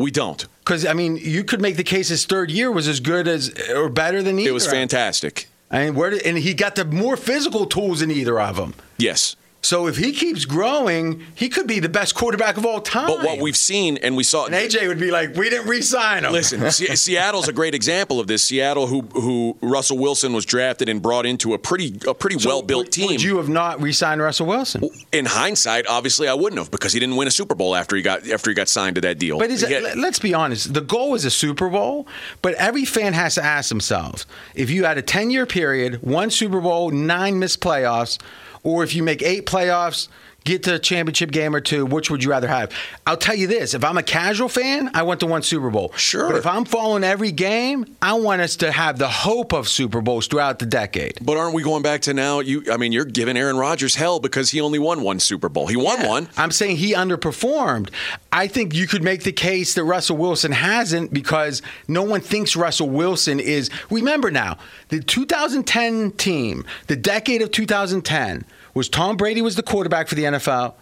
We 0.02 0.11
don't. 0.11 0.47
Because 0.61 0.85
I 0.85 0.92
mean, 0.92 1.16
you 1.16 1.44
could 1.44 1.61
make 1.61 1.76
the 1.76 1.85
case 1.85 2.09
his 2.09 2.26
third 2.26 2.50
year 2.50 2.71
was 2.71 2.88
as 2.88 3.00
good 3.00 3.26
as 3.26 3.52
or 3.71 3.88
better 3.88 4.23
than 4.23 4.38
either. 4.38 4.50
It 4.50 4.54
was 4.54 4.66
fantastic. 4.66 5.49
I 5.71 5.87
mean, 5.87 5.94
where 5.94 6.11
did, 6.11 6.23
and 6.23 6.37
he 6.37 6.52
got 6.52 6.75
the 6.76 6.85
more 6.85 7.16
physical 7.16 7.64
tools 7.64 8.00
than 8.00 8.11
either 8.11 8.38
of 8.38 8.56
them. 8.56 8.75
Yes. 8.99 9.37
So 9.64 9.87
if 9.87 9.97
he 9.97 10.11
keeps 10.12 10.45
growing, 10.45 11.23
he 11.37 11.49
could 11.49 11.69
be 11.69 11.78
the 11.78 11.88
best 11.88 12.16
quarterback 12.16 12.57
of 12.57 12.66
all 12.66 12.81
time. 12.81 13.07
But 13.07 13.23
what 13.25 13.38
we've 13.40 13.57
seen 13.57 13.97
and 13.99 14.16
we 14.16 14.25
saw 14.25 14.47
and 14.47 14.54
AJ 14.54 14.88
would 14.88 14.99
be 14.99 15.12
like, 15.12 15.37
"We 15.37 15.49
didn't 15.50 15.69
re-sign 15.69 16.25
him." 16.25 16.33
Listen, 16.33 16.69
Se- 16.73 16.97
Seattle's 16.97 17.47
a 17.47 17.52
great 17.52 17.73
example 17.73 18.19
of 18.19 18.26
this. 18.26 18.42
Seattle, 18.42 18.88
who 18.88 19.02
who 19.12 19.57
Russell 19.61 19.99
Wilson 19.99 20.33
was 20.33 20.45
drafted 20.45 20.88
and 20.88 21.00
brought 21.00 21.26
into 21.26 21.54
a 21.54 21.59
pretty 21.59 21.97
a 22.09 22.12
pretty 22.12 22.40
So 22.40 22.49
well 22.49 22.62
built 22.62 22.90
team. 22.90 23.07
Would 23.12 23.23
you 23.23 23.37
have 23.37 23.49
not 23.49 23.81
re-signed 23.81 24.21
Russell 24.21 24.47
Wilson? 24.47 24.83
in 25.12 25.26
hindsight, 25.26 25.87
obviously, 25.87 26.26
I 26.26 26.35
wouldn't 26.35 26.59
have 26.59 26.71
because 26.73 26.92
he 26.92 26.99
didn't 26.99 27.14
win 27.16 27.28
a 27.28 27.31
Super 27.31 27.54
Bowl 27.54 27.76
after 27.76 27.95
he 27.95 28.02
got 28.02 28.28
after 28.28 28.50
he 28.50 28.54
got 28.54 28.69
signed 28.69 28.97
to 28.97 29.00
that 29.02 29.19
deal. 29.21 29.38
But 29.38 29.50
is 29.50 29.62
had- 29.62 29.97
let's 29.97 30.19
be 30.19 30.35
honest. 30.35 30.75
The 30.75 30.81
goal 30.81 31.14
is 31.14 31.25
a 31.25 31.31
Super 31.31 31.69
Bowl, 31.69 32.09
but 32.42 32.54
every 32.54 32.85
fan 32.85 33.12
has 33.12 33.37
to 33.37 33.45
ask 33.45 33.69
themselves: 33.69 34.26
if 34.57 34.71
you 34.71 34.85
had 34.85 34.99
a 34.99 35.02
ten-year 35.02 35.47
period, 35.47 36.02
one 36.02 36.31
Super 36.31 36.61
Bowl, 36.61 36.90
nine 36.90 37.38
missed 37.38 37.61
playoffs, 37.61 38.19
or 38.62 38.85
if 38.85 38.95
you 38.95 39.02
make 39.02 39.23
eight 39.23 39.47
playoffs, 39.47 40.09
get 40.44 40.62
to 40.64 40.75
a 40.75 40.78
championship 40.78 41.30
game 41.30 41.54
or 41.54 41.61
two, 41.61 41.87
which 41.87 42.11
would 42.11 42.22
you 42.25 42.30
rather 42.30 42.49
have? 42.49 42.72
I'll 43.06 43.16
tell 43.16 43.34
you 43.34 43.46
this: 43.46 43.75
if 43.75 43.84
I'm 43.84 43.99
a 43.99 44.02
casual 44.02 44.49
fan, 44.49 44.90
I 44.94 45.02
want 45.02 45.20
the 45.20 45.26
one 45.26 45.42
Super 45.42 45.70
Bowl. 45.70 45.92
Sure. 45.96 46.28
But 46.28 46.37
if 46.37 46.46
I'm 46.46 46.64
following 46.64 47.04
every 47.04 47.32
game, 47.32 47.96
I 48.00 48.14
want 48.14 48.40
us 48.42 48.56
to 48.56 48.72
have 48.72 48.99
the 48.99 49.08
hope 49.08 49.52
of 49.52 49.68
Super 49.68 50.00
Bowls 50.00 50.26
throughout 50.26 50.58
the 50.58 50.66
decade. 50.66 51.18
but 51.22 51.37
aren't 51.37 51.54
we 51.54 51.62
going 51.62 51.82
back 51.82 52.02
to 52.02 52.14
now? 52.14 52.40
You, 52.40 52.64
I 52.72 52.76
mean, 52.76 52.92
you're 52.92 53.04
giving 53.04 53.37
Aaron 53.37 53.56
Rodgers 53.56 53.94
hell 53.94 54.20
because 54.20 54.50
he 54.50 54.61
only 54.61 54.78
won 54.78 55.02
one 55.02 55.20
Super 55.20 55.49
Bowl. 55.49 55.66
He 55.66 55.76
won 55.76 56.06
one. 56.06 56.28
I'm 56.37 56.50
saying 56.50 56.76
he 56.76 56.94
underperformed. 56.94 57.90
I 58.32 58.46
think 58.46 58.75
you 58.75 58.87
could 58.87 59.02
make 59.02 59.22
the 59.25 59.32
case 59.32 59.75
that 59.75 59.84
Russell 59.84 60.16
Wilson 60.16 60.52
hasn't 60.52 61.12
because 61.12 61.62
no 61.88 62.02
one 62.02 62.20
thinks 62.20 62.56
Russell 62.56 62.88
Wilson 62.88 63.40
is. 63.40 63.70
Remember 63.90 64.30
now, 64.30 64.58
the 64.88 65.00
2010 65.00 66.12
team, 66.12 66.64
the 66.87 66.96
decade 66.96 67.42
of 67.42 67.50
2010, 67.50 68.44
was 68.75 68.88
Tom 68.88 69.17
Brady 69.17 69.43
was 69.43 69.57
the 69.57 69.62
quarterback 69.62 70.09
for 70.09 70.14
the 70.14 70.25
NFL. 70.25 70.75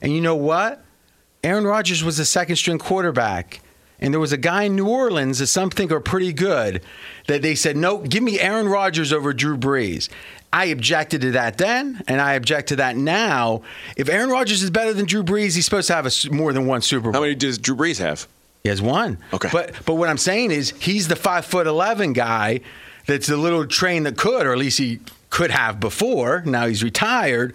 And 0.00 0.12
you 0.12 0.20
know 0.20 0.36
what? 0.36 0.84
Aaron 1.42 1.64
Rodgers 1.64 2.02
was 2.02 2.16
the 2.16 2.24
second 2.24 2.56
string 2.56 2.78
quarterback. 2.78 3.60
And 3.98 4.12
there 4.12 4.20
was 4.20 4.32
a 4.32 4.36
guy 4.36 4.64
in 4.64 4.76
New 4.76 4.88
Orleans 4.88 5.38
that 5.38 5.46
some 5.46 5.70
think 5.70 5.90
are 5.90 6.00
pretty 6.00 6.32
good 6.32 6.82
that 7.28 7.40
they 7.40 7.54
said, 7.54 7.76
no, 7.76 7.98
give 7.98 8.22
me 8.22 8.38
Aaron 8.38 8.68
Rodgers 8.68 9.12
over 9.12 9.32
Drew 9.32 9.56
Brees. 9.56 10.08
I 10.52 10.66
objected 10.66 11.22
to 11.22 11.30
that 11.32 11.58
then, 11.58 12.02
and 12.06 12.20
I 12.20 12.34
object 12.34 12.68
to 12.68 12.76
that 12.76 12.96
now. 12.96 13.62
If 13.96 14.08
Aaron 14.08 14.30
Rodgers 14.30 14.62
is 14.62 14.70
better 14.70 14.92
than 14.92 15.06
Drew 15.06 15.22
Brees, 15.22 15.54
he's 15.54 15.64
supposed 15.64 15.88
to 15.88 15.94
have 15.94 16.06
a, 16.06 16.10
more 16.30 16.52
than 16.52 16.66
one 16.66 16.82
Super 16.82 17.04
Bowl. 17.04 17.12
How 17.14 17.20
many 17.20 17.34
does 17.34 17.58
Drew 17.58 17.74
Brees 17.74 17.98
have? 17.98 18.28
He 18.62 18.68
has 18.68 18.82
one. 18.82 19.18
Okay. 19.32 19.48
But 19.52 19.74
but 19.84 19.94
what 19.94 20.08
I'm 20.08 20.18
saying 20.18 20.50
is 20.50 20.70
he's 20.80 21.08
the 21.08 21.14
five 21.14 21.44
foot 21.44 21.68
eleven 21.68 22.12
guy 22.12 22.60
that's 23.06 23.28
the 23.28 23.36
little 23.36 23.66
train 23.66 24.02
that 24.04 24.16
could, 24.16 24.44
or 24.44 24.52
at 24.52 24.58
least 24.58 24.78
he 24.78 24.98
could 25.36 25.50
have 25.50 25.78
before. 25.78 26.42
Now 26.46 26.66
he's 26.66 26.82
retired. 26.82 27.52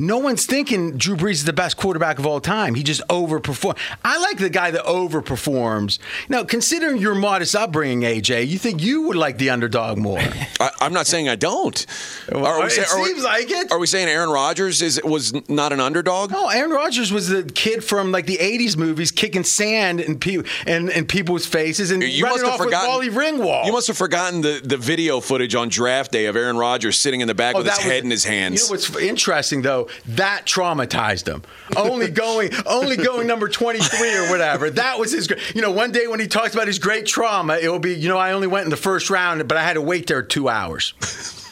No 0.00 0.16
one's 0.18 0.46
thinking 0.46 0.96
Drew 0.96 1.14
Brees 1.14 1.32
is 1.32 1.44
the 1.44 1.52
best 1.52 1.76
quarterback 1.76 2.18
of 2.18 2.26
all 2.26 2.40
time. 2.40 2.74
He 2.74 2.82
just 2.82 3.02
overperformed. 3.08 3.76
I 4.02 4.18
like 4.18 4.38
the 4.38 4.48
guy 4.48 4.70
that 4.70 4.84
overperforms. 4.84 5.98
Now, 6.28 6.42
considering 6.42 6.96
your 6.96 7.14
modest 7.14 7.54
upbringing, 7.54 8.00
AJ, 8.00 8.48
you 8.48 8.58
think 8.58 8.82
you 8.82 9.02
would 9.02 9.16
like 9.16 9.36
the 9.36 9.50
underdog 9.50 9.98
more? 9.98 10.18
I, 10.60 10.70
I'm 10.80 10.94
not 10.94 11.06
saying 11.06 11.28
I 11.28 11.36
don't. 11.36 11.84
Well, 12.32 12.62
it 12.62 12.70
say- 12.70 12.84
we- 12.98 13.04
seems 13.08 13.22
like 13.24 13.50
it. 13.50 13.70
Are 13.70 13.78
we 13.78 13.86
saying 13.86 14.08
Aaron 14.08 14.30
Rodgers 14.30 14.80
is 14.80 15.00
was 15.04 15.34
not 15.50 15.72
an 15.72 15.80
underdog? 15.80 16.30
No, 16.30 16.48
Aaron 16.48 16.70
Rodgers 16.70 17.12
was 17.12 17.28
the 17.28 17.42
kid 17.44 17.84
from 17.84 18.10
like 18.10 18.24
the 18.26 18.38
'80s 18.38 18.76
movies, 18.78 19.10
kicking 19.10 19.44
sand 19.44 20.00
in, 20.00 20.18
pe- 20.18 20.42
in, 20.66 20.90
in 20.90 21.06
people's 21.06 21.44
faces 21.44 21.90
and 21.90 22.02
You 22.02 22.24
running 22.24 22.42
must 22.42 22.44
have 22.52 22.60
off 22.60 22.64
forgotten. 22.66 22.98
with 23.04 23.14
Molly 23.14 23.30
Ringwald. 23.32 23.66
You 23.66 23.72
must 23.72 23.86
have 23.88 23.98
forgotten 23.98 24.40
the, 24.40 24.60
the 24.64 24.76
video 24.78 25.20
footage 25.20 25.54
on 25.54 25.68
draft 25.68 26.10
day 26.10 26.26
of 26.26 26.36
Aaron 26.36 26.56
Rodgers 26.56 26.96
sitting 26.98 27.20
in 27.20 27.28
the 27.28 27.34
back 27.34 27.54
oh, 27.54 27.58
with 27.58 27.66
his 27.66 27.74
Oh, 27.78 27.82
was- 27.84 27.92
head 27.92 28.04
in 28.04 28.10
his 28.10 28.24
hands. 28.24 28.62
You 28.62 28.66
know 28.66 28.70
what's 28.80 28.96
interesting 28.96 29.62
though? 29.62 29.88
That 30.06 30.46
traumatized 30.46 31.26
him. 31.26 31.42
Only 31.76 32.08
going, 32.10 32.50
only 32.66 32.96
going 32.96 33.26
number 33.26 33.48
twenty 33.48 33.80
three 33.80 34.16
or 34.16 34.30
whatever. 34.30 34.70
That 34.70 34.98
was 34.98 35.12
his. 35.12 35.28
You 35.54 35.62
know, 35.62 35.70
one 35.70 35.92
day 35.92 36.06
when 36.06 36.20
he 36.20 36.26
talks 36.26 36.54
about 36.54 36.66
his 36.66 36.78
great 36.78 37.06
trauma, 37.06 37.56
it 37.56 37.68
will 37.68 37.78
be, 37.78 37.94
you 37.94 38.08
know, 38.08 38.18
I 38.18 38.32
only 38.32 38.46
went 38.46 38.64
in 38.64 38.70
the 38.70 38.76
first 38.76 39.10
round, 39.10 39.46
but 39.48 39.56
I 39.56 39.62
had 39.62 39.74
to 39.74 39.82
wait 39.82 40.06
there 40.06 40.22
two 40.22 40.48
hours. 40.48 40.94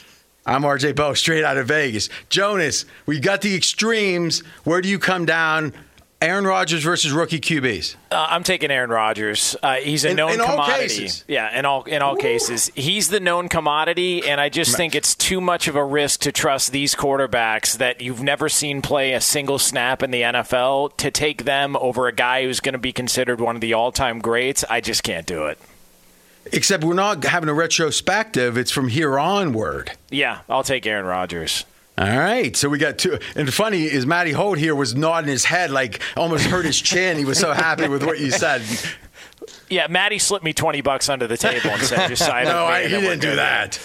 I'm 0.46 0.62
RJ 0.62 0.96
Bell, 0.96 1.14
straight 1.14 1.44
out 1.44 1.58
of 1.58 1.68
Vegas. 1.68 2.08
Jonas, 2.30 2.86
we 3.04 3.20
got 3.20 3.42
the 3.42 3.54
extremes. 3.54 4.40
Where 4.64 4.80
do 4.80 4.88
you 4.88 4.98
come 4.98 5.26
down? 5.26 5.74
Aaron 6.20 6.44
Rodgers 6.48 6.82
versus 6.82 7.12
rookie 7.12 7.38
QBs. 7.38 7.94
Uh, 8.10 8.26
I'm 8.30 8.42
taking 8.42 8.72
Aaron 8.72 8.90
Rodgers. 8.90 9.54
Uh, 9.62 9.76
he's 9.76 10.04
a 10.04 10.10
In- 10.10 10.16
known 10.16 10.32
in 10.32 10.40
commodity. 10.40 11.08
Yeah, 11.28 11.56
in 11.56 11.64
all 11.64 11.84
in 11.84 12.02
all 12.02 12.16
cases, 12.16 12.72
he's 12.74 13.08
the 13.08 13.20
known 13.20 13.48
commodity, 13.48 14.26
and 14.28 14.40
I 14.40 14.48
just 14.48 14.76
think 14.76 14.96
it's 14.96 15.14
too 15.14 15.40
much 15.40 15.68
of 15.68 15.76
a 15.76 15.84
risk 15.84 16.20
to 16.20 16.32
trust 16.32 16.72
these 16.72 16.96
quarterbacks 16.96 17.78
that 17.78 18.00
you've 18.00 18.20
never 18.22 18.48
seen 18.48 18.82
play 18.82 19.12
a 19.12 19.20
single 19.20 19.60
snap 19.60 20.02
in 20.02 20.10
the 20.10 20.22
NFL 20.22 20.96
to 20.96 21.12
take 21.12 21.44
them 21.44 21.76
over 21.76 22.08
a 22.08 22.12
guy 22.12 22.42
who's 22.42 22.58
going 22.58 22.72
to 22.72 22.78
be 22.78 22.92
considered 22.92 23.40
one 23.40 23.54
of 23.54 23.60
the 23.60 23.74
all-time 23.74 24.18
greats. 24.18 24.64
I 24.68 24.80
just 24.80 25.04
can't 25.04 25.26
do 25.26 25.46
it. 25.46 25.58
Except 26.52 26.82
we're 26.82 26.94
not 26.94 27.22
having 27.24 27.48
a 27.48 27.54
retrospective. 27.54 28.58
It's 28.58 28.70
from 28.72 28.88
here 28.88 29.20
onward. 29.20 29.92
Yeah, 30.10 30.40
I'll 30.48 30.64
take 30.64 30.84
Aaron 30.84 31.04
Rodgers. 31.06 31.64
All 31.98 32.18
right, 32.18 32.54
so 32.54 32.68
we 32.68 32.78
got 32.78 32.96
two. 32.98 33.18
And 33.34 33.52
funny 33.52 33.82
is 33.82 34.06
Matty 34.06 34.30
Holt 34.30 34.56
here 34.56 34.74
was 34.74 34.94
nodding 34.94 35.28
his 35.28 35.44
head 35.44 35.72
like 35.72 36.00
almost 36.16 36.44
hurt 36.44 36.64
his 36.64 36.80
chin. 36.80 37.18
He 37.18 37.24
was 37.24 37.40
so 37.40 37.52
happy 37.52 37.88
with 37.88 38.04
what 38.04 38.18
you 38.20 38.30
said. 38.30 38.62
Yeah, 39.70 39.86
Matty 39.88 40.18
slipped 40.18 40.44
me 40.44 40.52
twenty 40.52 40.80
bucks 40.80 41.08
under 41.08 41.26
the 41.26 41.36
table 41.36 41.70
and 41.70 41.80
said, 41.82 42.08
"Just 42.08 42.24
sign 42.24 42.44
No, 42.46 42.64
I, 42.64 42.82
he 42.84 42.88
didn't 42.88 43.20
do 43.20 43.28
good." 43.28 43.38
that. 43.38 43.78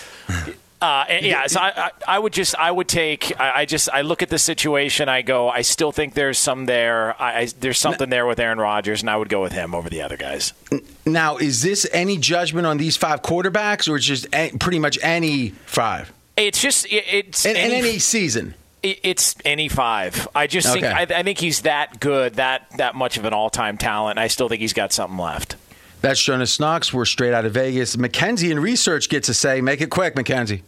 Uh, 0.82 1.06
yeah, 1.22 1.48
so 1.48 1.62
I, 1.62 1.72
I, 1.76 1.92
I, 2.08 2.20
would 2.20 2.34
just, 2.34 2.56
I 2.56 2.70
would 2.70 2.90
take, 2.90 3.40
I, 3.40 3.62
I, 3.62 3.66
just, 3.66 3.88
I 3.94 4.02
look 4.02 4.22
at 4.22 4.28
the 4.30 4.38
situation, 4.38 5.08
I 5.08 5.22
go, 5.22 5.48
I 5.48 5.62
still 5.62 5.94
think 5.94 6.14
there's 6.14 6.38
some 6.38 6.66
there. 6.66 7.22
I, 7.22 7.48
there's 7.62 7.78
something 7.78 8.10
there 8.10 8.26
with 8.26 8.38
Aaron 8.38 8.58
Rodgers, 8.58 9.02
and 9.02 9.10
I 9.10 9.16
would 9.16 9.30
go 9.30 9.42
with 9.42 9.54
him 9.54 9.74
over 9.74 9.90
the 9.90 10.02
other 10.02 10.18
guys. 10.18 10.52
Now, 11.06 11.38
is 11.38 11.62
this 11.62 11.88
any 11.94 12.18
judgment 12.18 12.68
on 12.68 12.78
these 12.78 12.98
five 12.98 13.22
quarterbacks, 13.22 13.88
or 13.88 13.98
just 13.98 14.30
pretty 14.60 14.80
much 14.80 15.00
any 15.02 15.50
five? 15.66 16.12
It's 16.36 16.62
just, 16.62 16.88
it's 16.90 17.46
in 17.46 17.56
any, 17.56 17.76
any 17.76 18.00
season. 18.00 18.56
It's 18.82 19.36
any 19.46 19.70
five. 19.70 20.28
I 20.36 20.48
just 20.48 20.68
okay. 20.68 20.82
think 20.82 21.12
I, 21.12 21.20
I, 21.20 21.24
think 21.24 21.40
he's 21.40 21.62
that 21.62 22.02
good, 22.02 22.34
that 22.34 22.68
that 22.78 22.96
much 22.96 23.16
of 23.16 23.24
an 23.24 23.32
all-time 23.32 23.78
talent. 23.78 24.20
I 24.20 24.28
still 24.28 24.50
think 24.50 24.60
he's 24.60 24.74
got 24.74 24.92
something 24.92 25.18
left. 25.18 25.56
That's 26.02 26.22
Jonas 26.22 26.60
Knox. 26.60 26.94
We're 26.94 27.06
straight 27.06 27.34
out 27.34 27.46
of 27.46 27.54
Vegas. 27.54 27.96
Mackenzie 27.96 28.52
in 28.52 28.60
research 28.60 29.08
gets 29.08 29.30
a 29.30 29.34
say. 29.34 29.62
Make 29.62 29.80
it 29.80 29.90
quick, 29.90 30.18
Mackenzie. 30.18 30.64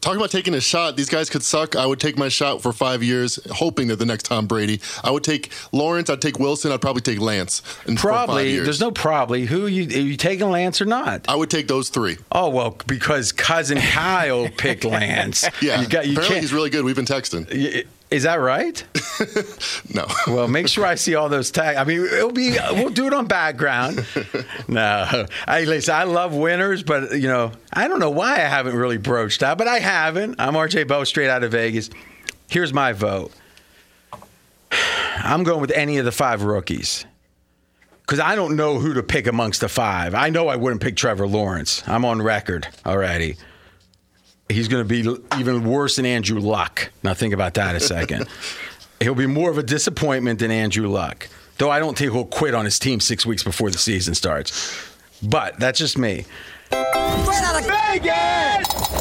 Talking 0.00 0.18
about 0.20 0.30
taking 0.30 0.54
a 0.54 0.60
shot, 0.60 0.96
these 0.96 1.08
guys 1.08 1.28
could 1.28 1.42
suck. 1.42 1.74
I 1.74 1.84
would 1.84 1.98
take 1.98 2.16
my 2.16 2.28
shot 2.28 2.62
for 2.62 2.72
five 2.72 3.02
years, 3.02 3.38
hoping 3.50 3.88
that 3.88 3.96
the 3.96 4.06
next 4.06 4.26
Tom 4.26 4.46
Brady. 4.46 4.80
I 5.02 5.10
would 5.10 5.24
take 5.24 5.50
Lawrence. 5.72 6.08
I'd 6.08 6.22
take 6.22 6.38
Wilson. 6.38 6.70
I'd 6.70 6.80
probably 6.80 7.02
take 7.02 7.18
Lance. 7.20 7.62
probably. 7.96 8.60
There's 8.60 8.80
no 8.80 8.92
probably. 8.92 9.46
Who 9.46 9.66
are 9.66 9.68
you, 9.68 9.84
are 9.84 10.02
you 10.02 10.16
taking 10.16 10.50
Lance 10.50 10.80
or 10.80 10.84
not? 10.84 11.24
I 11.28 11.34
would 11.34 11.50
take 11.50 11.66
those 11.66 11.88
three. 11.88 12.16
Oh 12.30 12.48
well, 12.48 12.76
because 12.86 13.32
cousin 13.32 13.78
Kyle 13.78 14.48
picked 14.56 14.84
Lance. 14.84 15.44
yeah, 15.60 15.80
you 15.80 15.88
got, 15.88 16.06
you 16.06 16.12
apparently 16.12 16.40
he's 16.40 16.52
really 16.52 16.70
good. 16.70 16.84
We've 16.84 16.94
been 16.96 17.04
texting. 17.04 17.84
Is 18.10 18.22
that 18.22 18.36
right? 18.36 18.82
no. 19.94 20.06
well, 20.26 20.48
make 20.48 20.68
sure 20.68 20.86
I 20.86 20.94
see 20.94 21.14
all 21.14 21.28
those 21.28 21.50
tags. 21.50 21.78
I 21.78 21.84
mean, 21.84 22.04
it'll 22.06 22.32
be 22.32 22.56
we'll 22.72 22.88
do 22.88 23.06
it 23.06 23.12
on 23.12 23.26
background. 23.26 24.06
no, 24.68 25.26
I 25.46 25.64
listen. 25.64 25.94
I 25.94 26.04
love 26.04 26.34
winners, 26.34 26.82
but 26.82 27.12
you 27.12 27.28
know, 27.28 27.52
I 27.70 27.86
don't 27.86 27.98
know 27.98 28.10
why 28.10 28.36
I 28.36 28.48
haven't 28.48 28.76
really 28.76 28.96
broached 28.96 29.40
that, 29.40 29.58
but 29.58 29.68
I 29.68 29.78
haven't. 29.78 30.36
I'm 30.38 30.54
RJ 30.54 30.88
Bell, 30.88 31.04
straight 31.04 31.28
out 31.28 31.42
of 31.42 31.52
Vegas. 31.52 31.90
Here's 32.48 32.72
my 32.72 32.94
vote. 32.94 33.30
I'm 35.18 35.44
going 35.44 35.60
with 35.60 35.72
any 35.72 35.98
of 35.98 36.06
the 36.06 36.12
five 36.12 36.42
rookies 36.42 37.04
because 38.00 38.20
I 38.20 38.36
don't 38.36 38.56
know 38.56 38.78
who 38.78 38.94
to 38.94 39.02
pick 39.02 39.26
amongst 39.26 39.60
the 39.60 39.68
five. 39.68 40.14
I 40.14 40.30
know 40.30 40.48
I 40.48 40.56
wouldn't 40.56 40.80
pick 40.80 40.96
Trevor 40.96 41.26
Lawrence. 41.26 41.86
I'm 41.86 42.06
on 42.06 42.22
record 42.22 42.68
already 42.86 43.36
he's 44.48 44.68
going 44.68 44.86
to 44.86 44.88
be 44.88 45.00
even 45.38 45.64
worse 45.64 45.96
than 45.96 46.06
Andrew 46.06 46.40
Luck. 46.40 46.90
Now, 47.02 47.14
think 47.14 47.34
about 47.34 47.54
that 47.54 47.76
a 47.76 47.80
second. 47.80 48.28
he'll 49.00 49.14
be 49.14 49.26
more 49.26 49.50
of 49.50 49.58
a 49.58 49.62
disappointment 49.62 50.40
than 50.40 50.50
Andrew 50.50 50.88
Luck, 50.88 51.28
though 51.58 51.70
I 51.70 51.78
don't 51.78 51.96
think 51.96 52.12
he'll 52.12 52.24
quit 52.24 52.54
on 52.54 52.64
his 52.64 52.78
team 52.78 53.00
six 53.00 53.24
weeks 53.24 53.42
before 53.42 53.70
the 53.70 53.78
season 53.78 54.14
starts. 54.14 54.86
But 55.22 55.58
that's 55.58 55.78
just 55.78 55.98
me. 55.98 56.24
Straight 56.66 57.42
out 57.42 57.60
of 57.60 57.66
Vegas! 57.66 58.97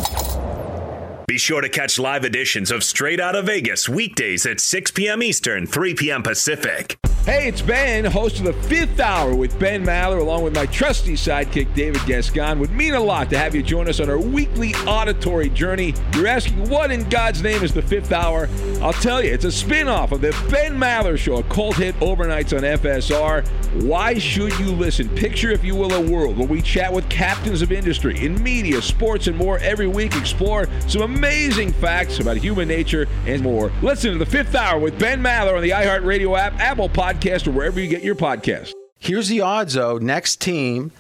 Be 1.28 1.38
sure 1.38 1.60
to 1.60 1.68
catch 1.68 2.00
live 2.00 2.24
editions 2.24 2.72
of 2.72 2.86
Straight 2.86 3.20
Outta 3.20 3.42
Vegas 3.42 3.90
weekdays 3.90 4.46
at 4.46 4.62
6 4.62 4.92
p.m. 4.92 5.22
Eastern, 5.22 5.68
3 5.68 5.94
p.m. 5.94 6.24
Pacific. 6.24 6.98
Hey, 7.26 7.50
it's 7.50 7.62
Ben, 7.62 8.06
host 8.06 8.40
of 8.40 8.46
the 8.46 8.54
fifth 8.54 9.02
hour 9.02 9.36
with 9.36 9.60
Ben 9.60 9.84
Maller, 9.84 10.22
along 10.22 10.44
with 10.46 10.56
my 10.56 10.66
trusty 10.68 11.16
sidekick, 11.16 11.76
David 11.76 12.02
Gascon. 12.06 12.58
Would 12.60 12.72
mean 12.72 12.94
a 12.94 13.00
lot 13.02 13.30
to 13.32 13.38
have 13.38 13.54
you 13.54 13.62
join 13.62 13.90
us 13.90 14.00
on 14.00 14.10
our 14.10 14.18
weekly 14.18 14.74
auditory 14.86 15.50
journey. 15.50 15.94
You're 16.14 16.28
asking, 16.28 16.70
what 16.70 16.90
in 16.90 17.04
God's 17.10 17.44
name 17.44 17.62
is 17.62 17.74
the 17.74 17.82
fifth 17.82 18.14
hour? 18.14 18.48
I'll 18.82 18.94
tell 18.94 19.22
you, 19.22 19.34
it's 19.34 19.44
a 19.44 19.52
spin 19.52 19.90
off 19.90 20.14
of 20.14 20.22
the 20.22 20.32
Ben 20.50 20.78
Maller 20.78 21.18
Show, 21.18 21.36
a 21.36 21.44
cult 21.44 21.76
hit 21.76 22.00
overnights 22.00 22.56
on 22.56 22.64
FSR. 22.64 23.46
Why 23.84 24.18
should 24.18 24.58
you 24.58 24.72
listen? 24.72 25.10
Picture, 25.10 25.52
if 25.52 25.66
you 25.66 25.76
will, 25.76 25.92
a 25.92 26.10
world 26.10 26.38
where 26.38 26.48
we 26.48 26.62
chat 26.62 26.94
with 26.94 27.10
captains 27.10 27.62
of 27.62 27.74
industry 27.74 28.26
in 28.26 28.42
media, 28.42 28.82
sports, 28.82 29.28
and 29.28 29.36
more 29.36 29.60
every 29.60 29.88
week, 29.88 30.16
explore 30.16 30.70
some 30.88 31.17
amazing 31.18 31.74
facts 31.74 32.20
about 32.20 32.38
human 32.38 32.68
nature 32.68 33.08
and 33.26 33.42
more. 33.42 33.72
Listen 33.82 34.12
to 34.12 34.20
the 34.20 34.26
fifth 34.26 34.54
hour 34.54 34.80
with 34.80 35.00
Ben 35.00 35.20
Maller 35.20 35.56
on 35.56 35.64
the 35.64 35.72
iHeartRadio 35.72 36.38
app, 36.38 36.54
Apple 36.60 36.88
Podcast 36.88 37.48
or 37.48 37.52
wherever 37.52 37.80
you 37.80 37.88
get 37.88 38.04
your 38.04 38.14
podcast. 38.14 38.72
Here's 39.00 39.28
the 39.28 39.42
odds, 39.42 39.74
though. 39.74 39.98
Next 39.98 40.40
team, 40.40 40.92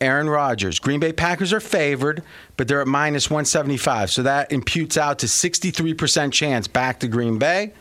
Aaron 0.00 0.30
Rodgers. 0.30 0.78
Green 0.78 1.00
Bay 1.00 1.12
Packers 1.12 1.52
are 1.52 1.60
favored, 1.60 2.22
but 2.56 2.66
they're 2.66 2.80
at 2.80 2.86
minus 2.86 3.28
175. 3.28 4.10
So 4.10 4.22
that 4.22 4.50
imputes 4.52 4.96
out 4.96 5.18
to 5.18 5.26
63% 5.26 6.32
chance 6.32 6.66
back 6.66 7.00
to 7.00 7.08
Green 7.08 7.38
Bay. 7.38 7.74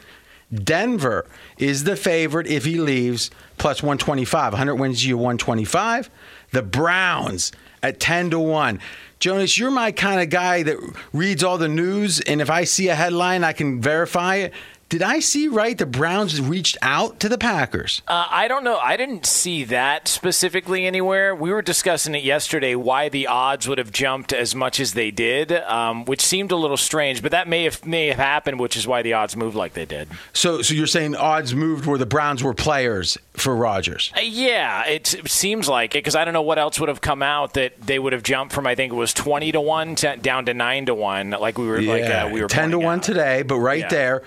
Denver 0.54 1.26
is 1.58 1.86
the 1.86 1.96
favorite 1.96 2.48
if 2.48 2.66
he 2.66 2.80
leaves, 2.80 3.32
plus 3.58 3.82
125. 3.82 4.52
100 4.52 4.76
wins 4.76 5.06
you 5.06 5.16
125. 5.16 6.10
The 6.52 6.62
Browns 6.62 7.54
at 7.82 8.02
10 8.02 8.32
to 8.32 8.40
1. 8.40 8.80
Jonas, 9.26 9.58
you're 9.58 9.72
my 9.72 9.92
kind 9.92 10.22
of 10.22 10.30
guy 10.30 10.62
that 10.62 10.78
reads 11.12 11.44
all 11.44 11.58
the 11.58 11.68
news, 11.68 12.22
and 12.22 12.42
if 12.42 12.52
I 12.52 12.64
see 12.64 12.90
a 12.90 12.94
headline, 12.94 13.44
I 13.44 13.54
can 13.54 13.82
verify 13.82 14.36
it. 14.36 14.54
Did 14.96 15.04
I 15.04 15.20
see 15.20 15.50
right? 15.50 15.78
The 15.78 15.86
Browns 15.86 16.40
reached 16.40 16.78
out 16.82 17.20
to 17.20 17.28
the 17.28 17.38
Packers. 17.38 18.02
Uh, 18.08 18.28
I 18.30 18.48
don't 18.48 18.64
know. 18.64 18.78
I 18.78 18.96
didn't 18.96 19.26
see 19.26 19.66
that 19.66 20.08
specifically 20.08 20.88
anywhere. 20.88 21.36
We 21.36 21.52
were 21.52 21.62
discussing 21.62 22.16
it 22.16 22.24
yesterday 22.24 22.76
why 22.76 23.10
the 23.10 23.28
odds 23.28 23.68
would 23.68 23.78
have 23.78 23.92
jumped 23.92 24.32
as 24.32 24.56
much 24.56 24.80
as 24.80 24.94
they 24.94 25.12
did, 25.12 25.52
um, 25.52 26.06
which 26.06 26.22
seemed 26.22 26.54
a 26.54 26.56
little 26.56 26.78
strange. 26.78 27.22
But 27.22 27.32
that 27.32 27.50
may 27.50 27.66
have 27.66 27.86
may 27.86 28.08
have 28.08 28.20
happened, 28.20 28.58
which 28.58 28.78
is 28.78 28.88
why 28.88 29.02
the 29.02 29.12
odds 29.12 29.36
moved 29.36 29.58
like 29.58 29.74
they 29.74 29.84
did. 29.84 30.08
So, 30.32 30.62
so 30.62 30.74
you're 30.74 30.88
saying 30.88 31.14
odds 31.14 31.54
moved 31.54 31.86
where 31.86 31.98
the 31.98 32.06
Browns 32.06 32.42
were 32.42 32.54
players 32.54 33.18
for 33.34 33.54
Rodgers? 33.54 34.14
Uh, 34.16 34.22
yeah, 34.22 34.86
it, 34.86 35.14
it, 35.14 35.30
seems 35.30 35.68
like 35.68 35.94
it 35.94 36.06
because 36.06 36.16
I 36.16 36.24
don't 36.24 36.34
know 36.34 36.42
what 36.42 36.58
else 36.58 36.80
would 36.80 36.88
have 36.88 37.02
come 37.02 37.22
out 37.22 37.56
that 37.56 37.82
they 37.82 38.00
would 38.00 38.14
have 38.14 38.24
jumped 38.24 38.54
from. 38.54 38.66
I 38.66 38.76
think 38.76 38.94
it 38.94 38.96
was 38.96 39.14
twenty 39.14 39.52
to 39.52 39.60
one 39.60 39.96
to, 39.96 40.16
down 40.16 40.46
to 40.46 40.54
nine 40.54 40.86
to 40.86 40.96
one, 40.96 41.32
like 41.32 41.58
we 41.58 41.68
were 41.68 41.82
yeah. 41.82 41.92
like 41.92 42.06
uh, 42.06 42.34
we 42.34 42.42
were 42.42 42.48
ten 42.48 42.72
to 42.72 42.80
one 42.80 43.00
out. 43.00 43.04
today. 43.04 43.42
But 43.44 43.58
right 43.58 43.82
yeah. 43.82 43.90
there 43.90 44.24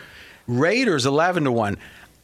Raiders 0.49 1.07
11 1.07 1.45
to 1.45 1.53
1. 1.53 1.77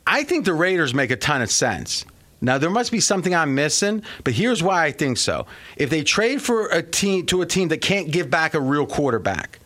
I 0.06 0.24
think 0.24 0.44
the 0.44 0.54
Raiders 0.54 0.92
make 0.92 1.10
a 1.10 1.16
ton 1.16 1.42
of 1.42 1.50
sense. 1.50 2.04
Now 2.40 2.58
there 2.58 2.70
must 2.70 2.90
be 2.90 3.00
something 3.00 3.34
I'm 3.34 3.54
missing, 3.54 4.02
but 4.24 4.34
here's 4.34 4.62
why 4.62 4.84
I 4.84 4.92
think 4.92 5.16
so. 5.16 5.46
If 5.76 5.88
they 5.88 6.02
trade 6.02 6.42
for 6.42 6.66
a 6.68 6.82
team 6.82 7.26
to 7.26 7.42
a 7.42 7.46
team 7.46 7.68
that 7.68 7.80
can't 7.80 8.10
give 8.10 8.28
back 8.28 8.54
a 8.54 8.60
real 8.60 8.86
quarterback, 8.86 9.60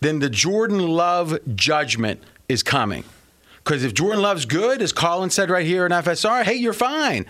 then 0.00 0.18
the 0.18 0.28
Jordan 0.28 0.86
Love 0.88 1.38
judgment 1.54 2.22
is 2.48 2.62
coming. 2.62 3.04
Because 3.56 3.84
if 3.84 3.94
Jordan 3.94 4.22
Love's 4.22 4.46
good, 4.46 4.82
as 4.82 4.92
Colin 4.92 5.30
said 5.30 5.50
right 5.50 5.66
here 5.66 5.86
in 5.86 5.92
FSR, 5.92 6.44
hey, 6.44 6.54
you're 6.54 6.72
fine. 6.72 7.26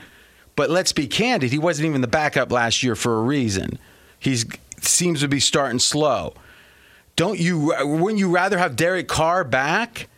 But 0.57 0.71
let's 0.71 0.93
be 0.93 1.07
candid, 1.07 1.53
he 1.53 1.59
wasn't 1.59 1.87
even 1.87 2.01
the 2.01 2.09
backup 2.09 2.51
last 2.51 2.83
year 2.83 2.97
for 2.97 3.19
a 3.19 3.23
reason. 3.23 3.79
He 4.19 4.37
seems 4.81 5.21
to 5.21 5.29
be 5.29 5.41
starting 5.41 5.79
slow. 5.79 6.35
Don't 7.15 7.39
you? 7.39 7.73
Wouldn't 7.81 8.19
you 8.19 8.31
rather 8.31 8.59
have 8.59 8.77
Derek 8.77 9.09
Carr 9.09 9.45
back? 9.45 10.09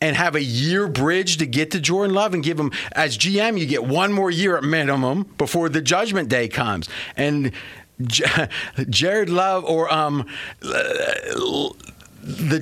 And 0.00 0.16
have 0.16 0.34
a 0.34 0.42
year 0.42 0.88
bridge 0.88 1.36
to 1.38 1.46
get 1.46 1.70
to 1.72 1.80
Jordan 1.80 2.14
Love 2.14 2.34
and 2.34 2.42
give 2.42 2.58
him, 2.58 2.72
as 2.92 3.18
GM, 3.18 3.58
you 3.58 3.66
get 3.66 3.84
one 3.84 4.12
more 4.12 4.30
year 4.30 4.56
at 4.56 4.64
minimum 4.64 5.24
before 5.36 5.68
the 5.68 5.82
judgment 5.82 6.28
day 6.28 6.48
comes. 6.48 6.88
And 7.16 7.52
Jared 8.88 9.28
Love 9.28 9.64
or 9.64 9.92
um, 9.92 10.26
the 10.60 11.74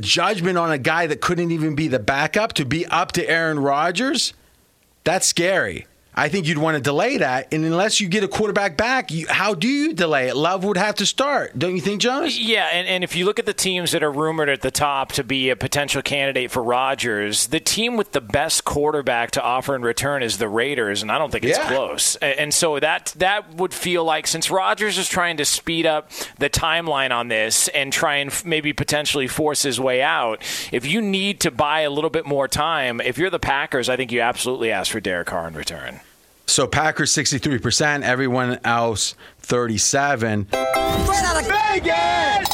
judgment 0.00 0.58
on 0.58 0.72
a 0.72 0.78
guy 0.78 1.06
that 1.06 1.20
couldn't 1.20 1.50
even 1.50 1.74
be 1.74 1.88
the 1.88 1.98
backup 1.98 2.54
to 2.54 2.64
be 2.64 2.86
up 2.86 3.12
to 3.12 3.28
Aaron 3.28 3.60
Rodgers, 3.60 4.34
that's 5.04 5.26
scary. 5.26 5.86
I 6.18 6.28
think 6.28 6.48
you'd 6.48 6.58
want 6.58 6.74
to 6.74 6.80
delay 6.80 7.18
that. 7.18 7.52
And 7.54 7.64
unless 7.64 8.00
you 8.00 8.08
get 8.08 8.24
a 8.24 8.28
quarterback 8.28 8.76
back, 8.76 9.12
you, 9.12 9.28
how 9.28 9.54
do 9.54 9.68
you 9.68 9.92
delay 9.92 10.26
it? 10.26 10.36
Love 10.36 10.64
would 10.64 10.76
have 10.76 10.96
to 10.96 11.06
start, 11.06 11.56
don't 11.56 11.76
you 11.76 11.80
think, 11.80 12.00
Jonas? 12.00 12.36
Yeah, 12.36 12.68
and, 12.72 12.88
and 12.88 13.04
if 13.04 13.14
you 13.14 13.24
look 13.24 13.38
at 13.38 13.46
the 13.46 13.54
teams 13.54 13.92
that 13.92 14.02
are 14.02 14.10
rumored 14.10 14.48
at 14.48 14.62
the 14.62 14.72
top 14.72 15.12
to 15.12 15.22
be 15.22 15.48
a 15.48 15.54
potential 15.54 16.02
candidate 16.02 16.50
for 16.50 16.60
Rodgers, 16.60 17.46
the 17.46 17.60
team 17.60 17.96
with 17.96 18.10
the 18.10 18.20
best 18.20 18.64
quarterback 18.64 19.30
to 19.32 19.42
offer 19.42 19.76
in 19.76 19.82
return 19.82 20.24
is 20.24 20.38
the 20.38 20.48
Raiders, 20.48 21.02
and 21.02 21.12
I 21.12 21.18
don't 21.18 21.30
think 21.30 21.44
it's 21.44 21.56
yeah. 21.56 21.68
close. 21.68 22.16
And 22.16 22.52
so 22.52 22.80
that 22.80 23.14
that 23.18 23.54
would 23.54 23.72
feel 23.72 24.02
like 24.02 24.26
since 24.26 24.50
Rodgers 24.50 24.98
is 24.98 25.08
trying 25.08 25.36
to 25.36 25.44
speed 25.44 25.86
up 25.86 26.10
the 26.38 26.50
timeline 26.50 27.12
on 27.12 27.28
this 27.28 27.68
and 27.68 27.92
try 27.92 28.16
and 28.16 28.32
maybe 28.44 28.72
potentially 28.72 29.28
force 29.28 29.62
his 29.62 29.78
way 29.78 30.02
out, 30.02 30.42
if 30.72 30.84
you 30.84 31.00
need 31.00 31.38
to 31.42 31.52
buy 31.52 31.82
a 31.82 31.90
little 31.90 32.10
bit 32.10 32.26
more 32.26 32.48
time, 32.48 33.00
if 33.00 33.18
you're 33.18 33.30
the 33.30 33.38
Packers, 33.38 33.88
I 33.88 33.94
think 33.94 34.10
you 34.10 34.20
absolutely 34.20 34.72
ask 34.72 34.90
for 34.90 34.98
Derek 34.98 35.28
Carr 35.28 35.46
in 35.46 35.54
return. 35.54 36.00
So 36.48 36.66
Packers 36.66 37.12
63%, 37.12 38.02
everyone 38.02 38.58
else 38.64 39.14
37. 39.40 40.48
Straight 40.48 40.66
out 40.66 41.40
of 41.40 41.46
Vegas! 41.46 42.48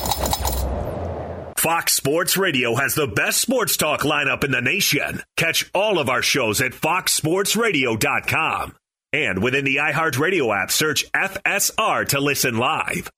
Fox 1.57 1.95
Sports 1.95 2.37
Radio 2.37 2.75
has 2.75 2.95
the 2.95 3.07
best 3.07 3.41
sports 3.41 3.79
talk 3.79 4.01
lineup 4.01 4.45
in 4.45 4.51
the 4.51 4.61
nation. 4.61 5.23
Catch 5.37 5.71
all 5.73 5.99
of 5.99 6.11
our 6.11 6.21
shows 6.21 6.61
at 6.61 6.73
foxsportsradio.com. 6.73 8.75
And 9.15 9.43
within 9.43 9.65
the 9.65 9.77
iHeartRadio 9.77 10.63
app, 10.63 10.71
search 10.73 11.11
FSR 11.13 12.07
to 12.09 12.21
listen 12.21 12.59
live. 12.59 13.09